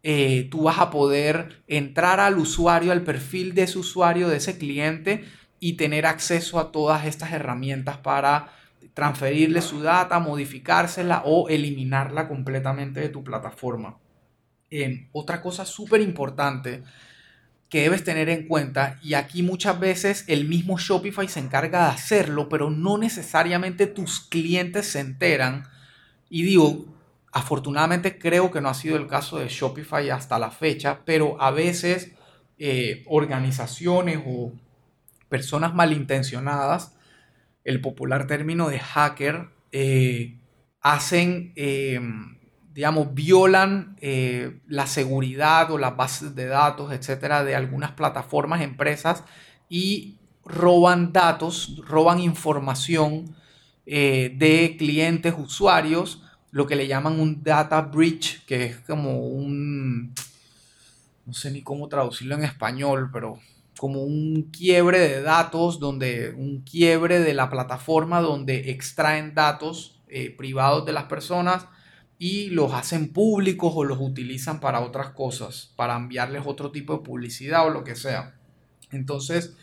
Eh, 0.04 0.48
tú 0.52 0.64
vas 0.64 0.80
a 0.80 0.92
poder 0.92 1.64
entrar 1.68 2.20
al 2.20 2.38
usuario, 2.38 2.92
al 2.92 3.04
perfil 3.04 3.54
de 3.54 3.64
ese 3.64 3.80
usuario, 3.80 4.30
de 4.30 4.38
ese 4.38 4.58
cliente 4.58 5.26
y 5.60 5.74
tener 5.74 6.06
acceso 6.06 6.60
a 6.60 6.72
todas 6.72 7.06
estas 7.06 7.32
herramientas 7.32 7.98
para 7.98 8.54
transferirle 8.96 9.62
su 9.62 9.82
data, 9.82 10.18
modificársela 10.20 11.22
o 11.26 11.50
eliminarla 11.50 12.28
completamente 12.28 13.02
de 13.02 13.10
tu 13.10 13.24
plataforma. 13.24 14.00
Otra 15.12 15.42
cosa 15.42 15.66
súper 15.66 16.02
importante 16.02 16.84
que 17.70 17.82
debes 17.82 18.04
tener 18.04 18.30
en 18.30 18.48
cuenta 18.48 19.00
y 19.04 19.16
aquí 19.16 19.44
muchas 19.44 19.80
veces 19.80 20.24
el 20.28 20.48
mismo 20.48 20.78
Shopify 20.78 21.28
se 21.28 21.42
encarga 21.42 21.86
de 21.86 21.92
hacerlo, 21.92 22.50
pero 22.50 22.70
no 22.70 22.98
necesariamente 22.98 23.86
tus 23.86 24.22
clientes 24.22 24.88
se 24.88 25.02
enteran. 25.02 25.68
Y 26.30 26.44
digo, 26.44 26.86
afortunadamente 27.34 28.18
creo 28.18 28.50
que 28.50 28.62
no 28.62 28.70
ha 28.70 28.74
sido 28.74 28.96
el 28.96 29.08
caso 29.08 29.40
de 29.40 29.50
Shopify 29.50 30.10
hasta 30.10 30.40
la 30.40 30.52
fecha, 30.52 31.02
pero 31.06 31.42
a 31.42 31.52
veces 31.52 32.12
eh, 32.58 33.04
organizaciones 33.08 34.20
o 34.26 34.54
personas 35.28 35.74
malintencionadas, 35.74 36.95
el 37.66 37.82
popular 37.82 38.28
término 38.28 38.70
de 38.70 38.80
hacker, 38.80 39.50
eh, 39.74 40.40
hacen... 40.82 41.52
Eh, 41.58 42.00
digamos, 42.74 43.14
violan 43.14 43.96
eh, 44.02 44.60
la 44.68 44.86
seguridad 44.86 45.72
o 45.72 45.78
las 45.78 45.96
bases 45.96 46.36
de 46.36 46.48
datos, 46.48 46.92
etcétera, 46.92 47.46
de 47.46 47.56
algunas 47.56 47.94
plataformas, 47.94 48.60
empresas 48.60 49.24
y 49.70 50.18
roban 50.44 51.14
datos, 51.14 51.82
roban 51.88 52.20
información 52.20 53.34
de 53.86 54.76
clientes, 54.78 55.34
usuarios, 55.38 56.22
lo 56.52 56.68
que 56.68 56.76
le 56.76 56.88
llaman 56.88 57.18
un 57.18 57.44
data 57.44 57.80
breach, 57.80 58.46
que 58.46 58.66
es 58.66 58.80
como 58.80 59.28
un, 59.28 60.14
no 61.26 61.34
sé 61.34 61.52
ni 61.52 61.62
cómo 61.62 61.88
traducirlo 61.88 62.36
en 62.36 62.44
español, 62.44 63.10
pero 63.14 63.40
como 63.86 64.02
un 64.02 64.50
quiebre 64.52 64.98
de 64.98 65.22
datos, 65.22 65.80
donde 65.80 66.34
un 66.36 66.64
quiebre 66.64 67.20
de 67.20 67.36
la 67.36 67.52
plataforma 67.52 68.20
donde 68.20 68.72
extraen 68.72 69.36
datos 69.36 70.02
eh, 70.08 70.36
privados 70.36 70.88
de 70.88 70.92
las 70.92 71.04
personas 71.04 71.68
y 72.18 72.50
los 72.50 72.74
hacen 72.74 73.14
públicos 73.14 73.72
o 73.76 73.84
los 73.84 74.00
utilizan 74.02 74.60
para 74.60 74.82
otras 74.82 75.12
cosas, 75.12 75.72
para 75.76 75.96
enviarles 75.96 76.42
otro 76.48 76.72
tipo 76.72 76.94
de 76.94 77.04
publicidad 77.04 77.68
o 77.68 77.70
lo 77.70 77.84
que 77.84 77.96
sea. 77.96 78.34
Entonces, 78.90 79.56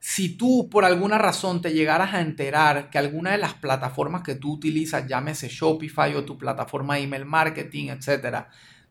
si 0.00 0.36
tú 0.36 0.68
por 0.68 0.84
alguna 0.84 1.18
razón 1.18 1.62
te 1.62 1.72
llegaras 1.72 2.12
a 2.12 2.22
enterar 2.22 2.90
que 2.90 2.98
alguna 2.98 3.30
de 3.30 3.38
las 3.38 3.54
plataformas 3.54 4.22
que 4.24 4.34
tú 4.34 4.54
utilizas, 4.54 5.06
llámese 5.06 5.48
Shopify 5.48 6.12
o 6.16 6.24
tu 6.24 6.36
plataforma 6.36 6.96
de 6.96 7.02
email 7.02 7.24
marketing, 7.24 7.90
etcétera, 7.90 8.50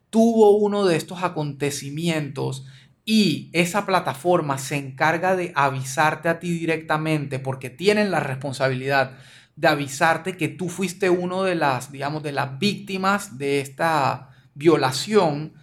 tuvo 0.09 0.55
uno 0.55 0.85
de 0.85 0.95
estos 0.95 1.21
acontecimientos 1.21 2.65
y 3.11 3.49
esa 3.53 3.87
plataforma 3.87 4.59
se 4.59 4.75
encarga 4.75 5.35
de 5.35 5.51
avisarte 5.55 6.29
a 6.29 6.39
ti 6.39 6.51
directamente 6.51 7.39
porque 7.39 7.71
tienen 7.71 8.11
la 8.11 8.19
responsabilidad 8.19 9.17
de 9.55 9.67
avisarte 9.67 10.37
que 10.37 10.47
tú 10.47 10.69
fuiste 10.69 11.09
uno 11.09 11.41
de 11.41 11.55
las, 11.55 11.91
digamos, 11.91 12.21
de 12.21 12.33
las 12.33 12.59
víctimas 12.59 13.39
de 13.39 13.61
esta 13.61 14.29
violación, 14.53 15.53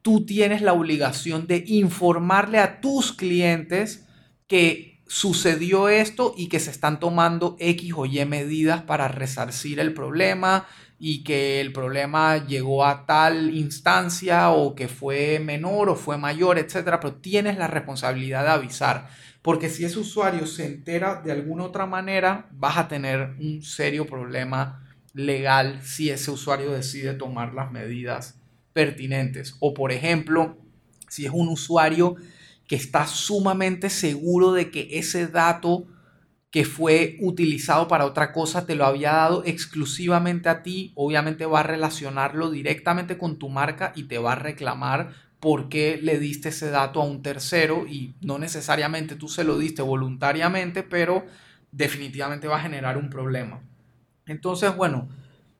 tú 0.00 0.24
tienes 0.24 0.62
la 0.62 0.72
obligación 0.72 1.46
de 1.46 1.64
informarle 1.66 2.60
a 2.60 2.80
tus 2.80 3.12
clientes 3.12 4.06
que 4.46 5.02
sucedió 5.06 5.90
esto 5.90 6.32
y 6.34 6.48
que 6.48 6.60
se 6.60 6.70
están 6.70 6.98
tomando 6.98 7.58
X 7.60 7.92
o 7.94 8.06
Y 8.06 8.24
medidas 8.24 8.80
para 8.80 9.08
resarcir 9.08 9.80
el 9.80 9.92
problema 9.92 10.66
y 10.98 11.24
que 11.24 11.60
el 11.60 11.72
problema 11.72 12.46
llegó 12.46 12.84
a 12.84 13.04
tal 13.04 13.54
instancia 13.54 14.50
o 14.50 14.74
que 14.74 14.88
fue 14.88 15.38
menor 15.38 15.90
o 15.90 15.96
fue 15.96 16.16
mayor, 16.16 16.58
etcétera, 16.58 17.00
pero 17.00 17.14
tienes 17.16 17.58
la 17.58 17.66
responsabilidad 17.66 18.44
de 18.44 18.50
avisar. 18.50 19.08
Porque 19.42 19.68
si 19.68 19.84
ese 19.84 19.98
usuario 19.98 20.46
se 20.46 20.66
entera 20.66 21.20
de 21.22 21.32
alguna 21.32 21.64
otra 21.64 21.86
manera, 21.86 22.48
vas 22.52 22.78
a 22.78 22.88
tener 22.88 23.36
un 23.38 23.62
serio 23.62 24.06
problema 24.06 24.82
legal 25.12 25.80
si 25.82 26.10
ese 26.10 26.30
usuario 26.30 26.72
decide 26.72 27.14
tomar 27.14 27.54
las 27.54 27.70
medidas 27.70 28.40
pertinentes. 28.72 29.56
O 29.60 29.74
por 29.74 29.92
ejemplo, 29.92 30.58
si 31.08 31.26
es 31.26 31.32
un 31.32 31.48
usuario 31.48 32.16
que 32.66 32.76
está 32.76 33.06
sumamente 33.06 33.90
seguro 33.90 34.52
de 34.52 34.70
que 34.70 34.98
ese 34.98 35.26
dato 35.26 35.86
que 36.50 36.64
fue 36.64 37.16
utilizado 37.20 37.88
para 37.88 38.06
otra 38.06 38.32
cosa 38.32 38.66
te 38.66 38.76
lo 38.76 38.86
había 38.86 39.12
dado 39.12 39.42
exclusivamente 39.44 40.48
a 40.48 40.62
ti, 40.62 40.92
obviamente 40.94 41.44
va 41.44 41.60
a 41.60 41.64
relacionarlo 41.64 42.50
directamente 42.50 43.18
con 43.18 43.38
tu 43.38 43.48
marca 43.48 43.92
y 43.94 44.04
te 44.04 44.18
va 44.18 44.32
a 44.32 44.36
reclamar 44.36 45.12
por 45.40 45.68
qué 45.68 45.98
le 46.02 46.18
diste 46.18 46.48
ese 46.48 46.70
dato 46.70 47.02
a 47.02 47.04
un 47.04 47.22
tercero 47.22 47.86
y 47.86 48.14
no 48.20 48.38
necesariamente 48.38 49.16
tú 49.16 49.28
se 49.28 49.44
lo 49.44 49.58
diste 49.58 49.82
voluntariamente, 49.82 50.82
pero 50.82 51.26
definitivamente 51.72 52.48
va 52.48 52.56
a 52.56 52.62
generar 52.62 52.96
un 52.96 53.10
problema. 53.10 53.60
Entonces, 54.26 54.74
bueno, 54.74 55.08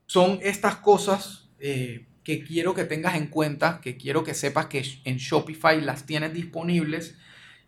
son 0.07 0.39
estas 0.43 0.77
cosas 0.77 1.49
eh, 1.59 2.07
que 2.25 2.43
quiero 2.43 2.75
que 2.75 2.85
tengas 2.85 3.17
en 3.17 3.27
cuenta, 3.27 3.81
que 3.81 3.97
quiero 3.97 4.25
que 4.25 4.35
sepas 4.35 4.67
que 4.67 4.83
en 5.05 5.19
Shopify 5.19 5.81
las 5.81 6.07
tienes 6.07 6.33
disponibles 6.33 7.17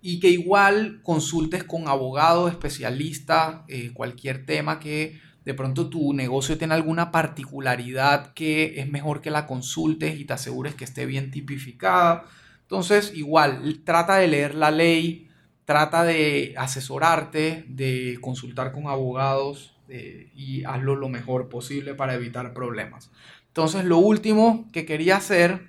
y 0.00 0.20
que 0.20 0.28
igual 0.28 1.00
consultes 1.02 1.64
con 1.64 1.88
abogados, 1.88 2.50
especialistas, 2.50 3.62
eh, 3.68 3.90
cualquier 3.92 4.46
tema 4.46 4.78
que 4.78 5.20
de 5.44 5.54
pronto 5.54 5.88
tu 5.88 6.12
negocio 6.12 6.58
tiene 6.58 6.74
alguna 6.74 7.10
particularidad 7.10 8.32
que 8.34 8.80
es 8.80 8.88
mejor 8.88 9.20
que 9.20 9.30
la 9.30 9.46
consultes 9.46 10.18
y 10.18 10.24
te 10.24 10.34
asegures 10.34 10.74
que 10.74 10.84
esté 10.84 11.06
bien 11.06 11.30
tipificada. 11.30 12.24
Entonces, 12.62 13.12
igual, 13.14 13.80
trata 13.84 14.16
de 14.16 14.28
leer 14.28 14.54
la 14.54 14.70
ley, 14.70 15.28
trata 15.64 16.04
de 16.04 16.54
asesorarte, 16.58 17.64
de 17.66 18.18
consultar 18.20 18.72
con 18.72 18.88
abogados 18.88 19.74
eh, 19.88 20.30
y 20.34 20.64
hazlo 20.64 20.96
lo 20.96 21.08
mejor 21.08 21.48
posible 21.48 21.94
para 21.94 22.14
evitar 22.14 22.52
problemas. 22.52 23.10
Entonces, 23.46 23.84
lo 23.84 23.98
último 23.98 24.68
que 24.70 24.84
quería 24.84 25.16
hacer 25.16 25.66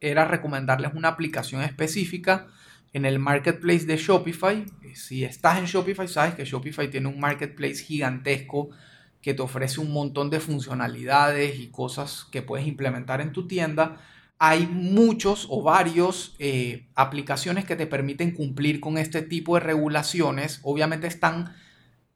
era 0.00 0.26
recomendarles 0.26 0.92
una 0.94 1.08
aplicación 1.08 1.62
específica 1.62 2.46
en 2.92 3.04
el 3.04 3.18
marketplace 3.18 3.86
de 3.86 3.96
Shopify. 3.96 4.64
Si 4.94 5.24
estás 5.24 5.58
en 5.58 5.66
Shopify, 5.66 6.08
sabes 6.08 6.34
que 6.34 6.44
Shopify 6.44 6.90
tiene 6.90 7.08
un 7.08 7.20
marketplace 7.20 7.84
gigantesco 7.84 8.70
que 9.20 9.34
te 9.34 9.42
ofrece 9.42 9.80
un 9.80 9.92
montón 9.92 10.30
de 10.30 10.40
funcionalidades 10.40 11.58
y 11.58 11.68
cosas 11.68 12.26
que 12.30 12.42
puedes 12.42 12.66
implementar 12.66 13.20
en 13.20 13.32
tu 13.32 13.46
tienda. 13.46 14.00
Hay 14.38 14.66
muchos 14.66 15.46
o 15.50 15.62
varios 15.62 16.36
eh, 16.38 16.86
aplicaciones 16.94 17.64
que 17.64 17.76
te 17.76 17.86
permiten 17.86 18.30
cumplir 18.30 18.80
con 18.80 18.96
este 18.96 19.22
tipo 19.22 19.54
de 19.54 19.60
regulaciones. 19.60 20.60
Obviamente 20.62 21.08
están 21.08 21.54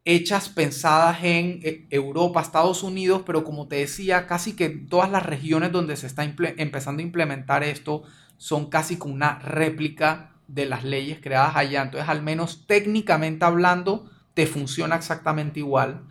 hechas, 0.04 0.48
pensadas 0.48 1.18
en 1.22 1.61
eh, 1.62 1.87
Europa, 1.90 2.40
Estados 2.40 2.82
Unidos, 2.85 3.22
pero 3.26 3.42
como 3.42 3.66
te 3.66 3.76
decía, 3.76 4.26
casi 4.26 4.54
que 4.54 4.68
todas 4.68 5.11
las 5.11 5.26
regiones 5.26 5.72
donde 5.72 5.96
se 5.96 6.06
está 6.06 6.22
empezando 6.24 7.00
a 7.00 7.06
implementar 7.06 7.64
esto 7.64 8.04
son 8.37 8.70
casi 8.70 8.96
como 8.96 9.14
una 9.14 9.38
réplica 9.40 10.31
de 10.52 10.66
las 10.66 10.84
leyes 10.84 11.18
creadas 11.20 11.56
allá. 11.56 11.82
Entonces, 11.82 12.08
al 12.08 12.22
menos 12.22 12.66
técnicamente 12.66 13.44
hablando, 13.44 14.10
te 14.34 14.46
funciona 14.46 14.96
exactamente 14.96 15.60
igual. 15.60 16.04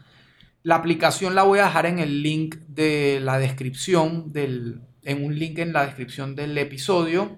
La 0.63 0.75
aplicación 0.75 1.35
la 1.35 1.43
voy 1.43 1.59
a 1.59 1.65
dejar 1.65 1.85
en 1.85 1.99
el 1.99 2.21
link 2.23 2.55
de 2.67 3.19
la 3.21 3.37
descripción, 3.37 4.31
del, 4.31 4.81
en 5.03 5.23
un 5.23 5.37
link 5.37 5.59
en 5.59 5.73
la 5.73 5.85
descripción 5.85 6.35
del 6.35 6.57
episodio, 6.57 7.37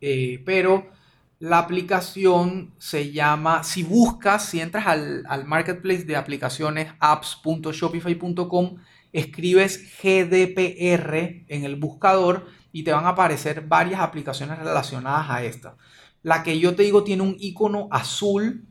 eh, 0.00 0.42
pero 0.44 0.90
la 1.38 1.58
aplicación 1.58 2.74
se 2.78 3.12
llama, 3.12 3.62
si 3.64 3.82
buscas, 3.82 4.46
si 4.46 4.60
entras 4.60 4.86
al, 4.86 5.24
al 5.28 5.44
marketplace 5.44 6.04
de 6.04 6.16
aplicaciones 6.16 6.92
apps.shopify.com, 7.00 8.76
escribes 9.12 9.98
GDPR 10.02 11.44
en 11.48 11.64
el 11.64 11.76
buscador 11.76 12.46
y 12.72 12.84
te 12.84 12.92
van 12.92 13.04
a 13.04 13.10
aparecer 13.10 13.62
varias 13.66 14.00
aplicaciones 14.00 14.58
relacionadas 14.58 15.30
a 15.30 15.42
esta. 15.44 15.76
La 16.22 16.42
que 16.42 16.58
yo 16.58 16.74
te 16.74 16.84
digo 16.84 17.04
tiene 17.04 17.22
un 17.22 17.36
icono 17.38 17.88
azul 17.90 18.64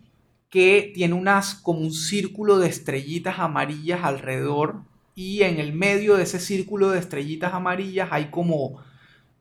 que 0.49 0.91
tiene 0.93 1.13
unas 1.13 1.55
como 1.55 1.79
un 1.79 1.93
círculo 1.93 2.59
de 2.59 2.67
estrellitas 2.67 3.39
amarillas 3.39 4.03
alrededor 4.03 4.81
y 5.15 5.43
en 5.43 5.59
el 5.59 5.73
medio 5.73 6.15
de 6.15 6.23
ese 6.23 6.39
círculo 6.39 6.89
de 6.89 6.99
estrellitas 6.99 7.53
amarillas 7.53 8.09
hay 8.11 8.25
como 8.31 8.81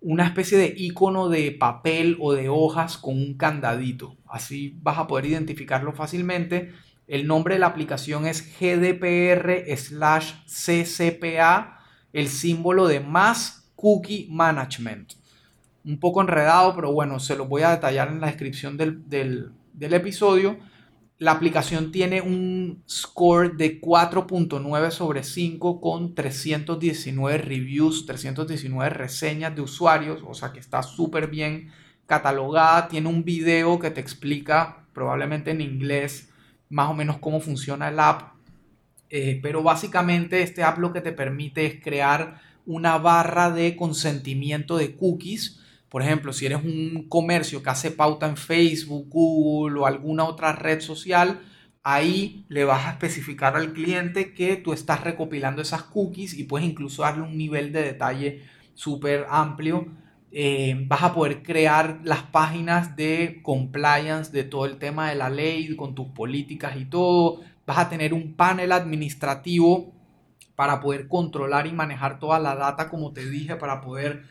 una 0.01 0.25
especie 0.25 0.57
de 0.57 0.75
icono 0.77 1.29
de 1.29 1.53
papel 1.53 2.17
o 2.21 2.33
de 2.33 2.49
hojas 2.49 2.97
con 2.97 3.17
un 3.17 3.35
candadito. 3.35 4.17
Así 4.27 4.77
vas 4.83 4.99
a 4.99 5.07
poder 5.07 5.27
identificarlo 5.27 5.93
fácilmente. 5.93 6.73
El 7.07 7.27
nombre 7.27 7.55
de 7.55 7.61
la 7.61 7.67
aplicación 7.67 8.27
es 8.27 8.43
GDPR 8.59 9.65
slash 9.77 10.33
CCPA, 10.47 11.81
el 12.13 12.29
símbolo 12.29 12.87
de 12.87 13.01
más 13.01 13.71
cookie 13.77 14.27
management. 14.31 15.15
Un 15.85 15.99
poco 15.99 16.21
enredado, 16.21 16.75
pero 16.75 16.93
bueno, 16.93 17.21
se 17.21 17.37
lo 17.37 17.47
voy 17.47 17.63
a 17.63 17.71
detallar 17.71 18.09
en 18.09 18.21
la 18.21 18.27
descripción 18.27 18.77
del, 18.77 19.09
del, 19.09 19.53
del 19.73 19.95
episodio. 19.95 20.59
La 21.21 21.33
aplicación 21.33 21.93
tiene 21.93 22.23
un 22.23 22.83
score 22.89 23.55
de 23.55 23.81
4.9 23.81 24.91
sobre 24.91 25.23
5 25.23 25.81
con 25.81 26.15
319 26.15 27.39
reviews, 27.39 28.07
319 28.07 28.89
reseñas 28.89 29.55
de 29.55 29.61
usuarios, 29.61 30.23
o 30.27 30.33
sea 30.33 30.53
que 30.53 30.61
está 30.61 30.83
súper 30.83 31.29
bien 31.29 31.71
catalogada. 32.07 32.89
Tiene 32.89 33.09
un 33.09 33.23
video 33.23 33.79
que 33.79 33.91
te 33.91 34.01
explica, 34.01 34.87
probablemente 34.95 35.51
en 35.51 35.61
inglés, 35.61 36.31
más 36.71 36.89
o 36.89 36.95
menos 36.95 37.19
cómo 37.19 37.41
funciona 37.41 37.89
el 37.89 38.01
app. 38.01 38.33
Eh, 39.11 39.41
pero 39.43 39.63
básicamente 39.63 40.43
este 40.43 40.63
app 40.63 40.79
lo 40.79 40.93
que 40.93 41.03
te 41.03 41.13
permite 41.13 41.67
es 41.67 41.83
crear 41.83 42.41
una 42.65 42.97
barra 42.97 43.51
de 43.51 43.77
consentimiento 43.77 44.77
de 44.79 44.97
cookies 44.97 45.61
por 45.91 46.03
ejemplo, 46.03 46.33
si 46.33 46.47
eres 46.47 46.65
un 46.65 47.07
comercio 47.09 47.63
que 47.63 47.71
hace 47.71 47.91
pauta 47.91 48.29
en 48.29 48.37
Facebook, 48.37 49.09
Google 49.11 49.81
o 49.81 49.87
alguna 49.87 50.25
otra 50.25 50.53
red 50.53 50.81
social, 50.81 51.41
ahí 51.83 52.45
le 52.49 52.65
vas 52.65 52.87
a 52.87 52.91
especificar 52.91 53.57
al 53.57 53.73
cliente 53.73 54.33
que 54.33 54.57
tú 54.57 54.73
estás 54.73 55.03
recopilando 55.03 55.61
esas 55.61 55.83
cookies 55.83 56.35
y 56.35 56.45
puedes 56.45 56.69
incluso 56.69 57.03
darle 57.03 57.23
un 57.23 57.37
nivel 57.37 57.73
de 57.73 57.83
detalle 57.83 58.43
súper 58.75 59.27
amplio. 59.29 59.89
Eh, 60.31 60.85
vas 60.87 61.03
a 61.03 61.13
poder 61.13 61.43
crear 61.43 61.99
las 62.05 62.23
páginas 62.23 62.95
de 62.95 63.41
compliance 63.43 64.31
de 64.31 64.45
todo 64.45 64.67
el 64.67 64.79
tema 64.79 65.11
de 65.11 65.17
la 65.17 65.29
ley 65.29 65.75
con 65.75 65.97
tus 65.97 66.07
políticas 66.11 66.77
y 66.77 66.85
todo. 66.85 67.41
Vas 67.67 67.79
a 67.79 67.89
tener 67.89 68.15
un 68.15 68.35
panel 68.35 68.71
administrativo 68.71 69.93
para 70.55 70.81
poder 70.81 71.09
controlar 71.09 71.67
y 71.67 71.73
manejar 71.73 72.21
toda 72.21 72.39
la 72.39 72.55
data, 72.55 72.89
como 72.89 73.13
te 73.13 73.29
dije, 73.29 73.57
para 73.57 73.81
poder 73.81 74.23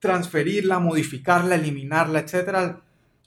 transferirla, 0.00 0.80
modificarla, 0.80 1.54
eliminarla, 1.54 2.20
etc. 2.20 2.78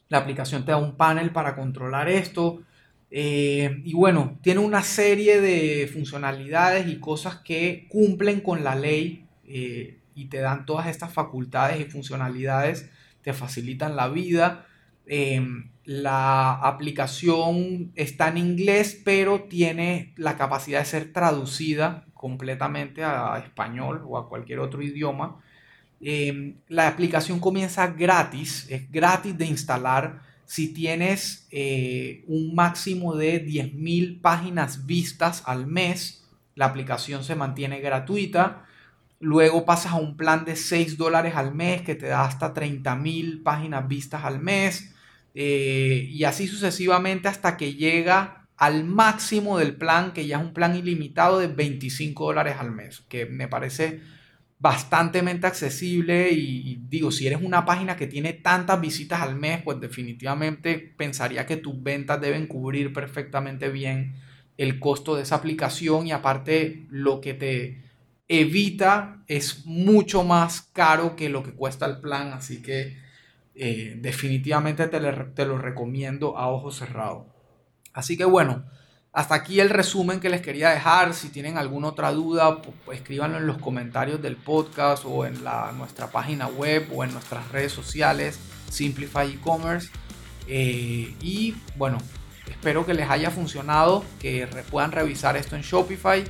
La 0.09 0.17
aplicación 0.17 0.65
te 0.65 0.71
da 0.71 0.77
un 0.77 0.97
panel 0.97 1.31
para 1.31 1.55
controlar 1.55 2.09
esto. 2.09 2.63
Eh, 3.09 3.81
y 3.85 3.93
bueno, 3.93 4.39
tiene 4.41 4.59
una 4.59 4.81
serie 4.81 5.39
de 5.39 5.87
funcionalidades 5.87 6.87
y 6.87 6.99
cosas 6.99 7.37
que 7.37 7.87
cumplen 7.89 8.41
con 8.41 8.63
la 8.63 8.75
ley 8.75 9.27
eh, 9.45 9.99
y 10.15 10.25
te 10.25 10.39
dan 10.39 10.65
todas 10.65 10.87
estas 10.87 11.13
facultades 11.13 11.79
y 11.79 11.85
funcionalidades, 11.85 12.89
te 13.21 13.33
facilitan 13.33 13.95
la 13.95 14.09
vida. 14.09 14.65
Eh, 15.05 15.45
la 15.85 16.53
aplicación 16.53 17.91
está 17.95 18.29
en 18.29 18.37
inglés, 18.37 18.99
pero 19.05 19.43
tiene 19.43 20.13
la 20.17 20.37
capacidad 20.37 20.79
de 20.79 20.85
ser 20.85 21.13
traducida 21.13 22.07
completamente 22.15 23.03
a 23.03 23.37
español 23.37 24.03
o 24.07 24.17
a 24.17 24.27
cualquier 24.27 24.59
otro 24.59 24.81
idioma. 24.81 25.39
Em, 26.05 26.55
la 26.67 26.89
aplicación 26.89 27.39
comienza 27.39 27.87
gratis, 27.87 28.67
es 28.69 28.91
gratis 28.91 29.37
de 29.37 29.45
instalar 29.45 30.21
si 30.45 30.73
tienes 30.73 31.47
eh, 31.49 32.25
un 32.27 32.53
máximo 32.53 33.15
de 33.15 33.45
10.000 33.45 34.19
páginas 34.19 34.85
vistas 34.85 35.43
al 35.45 35.65
mes. 35.65 36.25
La 36.55 36.65
aplicación 36.65 37.23
se 37.23 37.35
mantiene 37.35 37.79
gratuita. 37.79 38.65
Luego 39.19 39.65
pasas 39.65 39.93
a 39.93 39.95
un 39.95 40.17
plan 40.17 40.43
de 40.43 40.57
6 40.57 40.97
dólares 40.97 41.35
al 41.35 41.55
mes 41.55 41.81
que 41.81 41.95
te 41.95 42.07
da 42.07 42.25
hasta 42.25 42.53
30.000 42.53 43.41
páginas 43.41 43.87
vistas 43.87 44.25
al 44.25 44.39
mes. 44.39 44.93
Eh, 45.33 46.09
y 46.11 46.25
así 46.25 46.47
sucesivamente 46.47 47.29
hasta 47.29 47.55
que 47.55 47.75
llega 47.75 48.45
al 48.57 48.83
máximo 48.83 49.57
del 49.57 49.75
plan, 49.75 50.11
que 50.11 50.27
ya 50.27 50.37
es 50.37 50.43
un 50.43 50.53
plan 50.53 50.75
ilimitado 50.75 51.39
de 51.39 51.47
25 51.47 52.25
dólares 52.25 52.57
al 52.59 52.71
mes, 52.71 53.01
que 53.07 53.25
me 53.25 53.47
parece 53.47 54.01
bastante 54.63 55.19
accesible 55.45 56.31
y, 56.31 56.79
digo, 56.87 57.11
si 57.11 57.27
eres 57.27 57.41
una 57.41 57.65
página 57.65 57.97
que 57.97 58.07
tiene 58.07 58.31
tantas 58.31 58.79
visitas 58.79 59.19
al 59.19 59.35
mes, 59.35 59.61
pues 59.61 59.77
definitivamente 59.81 60.79
pensaría 60.95 61.45
que 61.45 61.57
tus 61.57 61.83
ventas 61.83 62.21
deben 62.21 62.47
cubrir 62.47 62.93
perfectamente 62.93 63.67
bien 63.67 64.15
el 64.57 64.79
costo 64.79 65.17
de 65.17 65.23
esa 65.23 65.35
aplicación 65.35 66.07
y 66.07 66.13
aparte 66.13 66.87
lo 66.89 67.19
que 67.19 67.33
te 67.33 67.83
evita 68.29 69.25
es 69.27 69.65
mucho 69.65 70.23
más 70.23 70.61
caro 70.71 71.17
que 71.17 71.27
lo 71.27 71.43
que 71.43 71.51
cuesta 71.51 71.85
el 71.85 71.99
plan, 71.99 72.31
así 72.31 72.61
que 72.61 72.95
eh, 73.55 73.97
definitivamente 73.99 74.87
te, 74.87 75.01
te 75.01 75.45
lo 75.45 75.57
recomiendo 75.57 76.37
a 76.37 76.47
ojos 76.47 76.77
cerrados. 76.77 77.27
Así 77.91 78.15
que 78.15 78.23
bueno, 78.23 78.63
hasta 79.13 79.35
aquí 79.35 79.59
el 79.59 79.69
resumen 79.69 80.19
que 80.19 80.29
les 80.29 80.41
quería 80.41 80.71
dejar. 80.71 81.13
Si 81.13 81.29
tienen 81.29 81.59
alguna 81.59 81.89
otra 81.89 82.11
duda, 82.11 82.61
escríbanlo 82.91 83.37
en 83.37 83.45
los 83.45 83.59
comentarios 83.59 84.21
del 84.21 84.35
podcast 84.35 85.03
o 85.05 85.25
en 85.25 85.43
la, 85.43 85.71
nuestra 85.71 86.07
página 86.07 86.47
web 86.47 86.89
o 86.91 87.03
en 87.03 87.13
nuestras 87.13 87.47
redes 87.51 87.71
sociales, 87.71 88.39
Simplify 88.71 89.31
e-commerce. 89.31 89.91
Eh, 90.47 91.15
y 91.21 91.55
bueno, 91.77 91.99
espero 92.49 92.87
que 92.87 92.95
les 92.95 93.07
haya 93.07 93.29
funcionado, 93.29 94.03
que 94.19 94.47
puedan 94.71 94.91
revisar 94.91 95.37
esto 95.37 95.55
en 95.55 95.61
Shopify, 95.61 96.23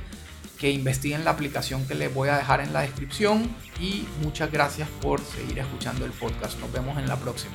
que 0.58 0.70
investiguen 0.70 1.24
la 1.24 1.30
aplicación 1.30 1.86
que 1.86 1.94
les 1.94 2.12
voy 2.12 2.28
a 2.28 2.36
dejar 2.36 2.60
en 2.60 2.74
la 2.74 2.82
descripción. 2.82 3.48
Y 3.80 4.06
muchas 4.22 4.52
gracias 4.52 4.90
por 5.00 5.20
seguir 5.20 5.58
escuchando 5.58 6.04
el 6.04 6.12
podcast. 6.12 6.60
Nos 6.60 6.70
vemos 6.70 6.98
en 6.98 7.08
la 7.08 7.16
próxima. 7.16 7.54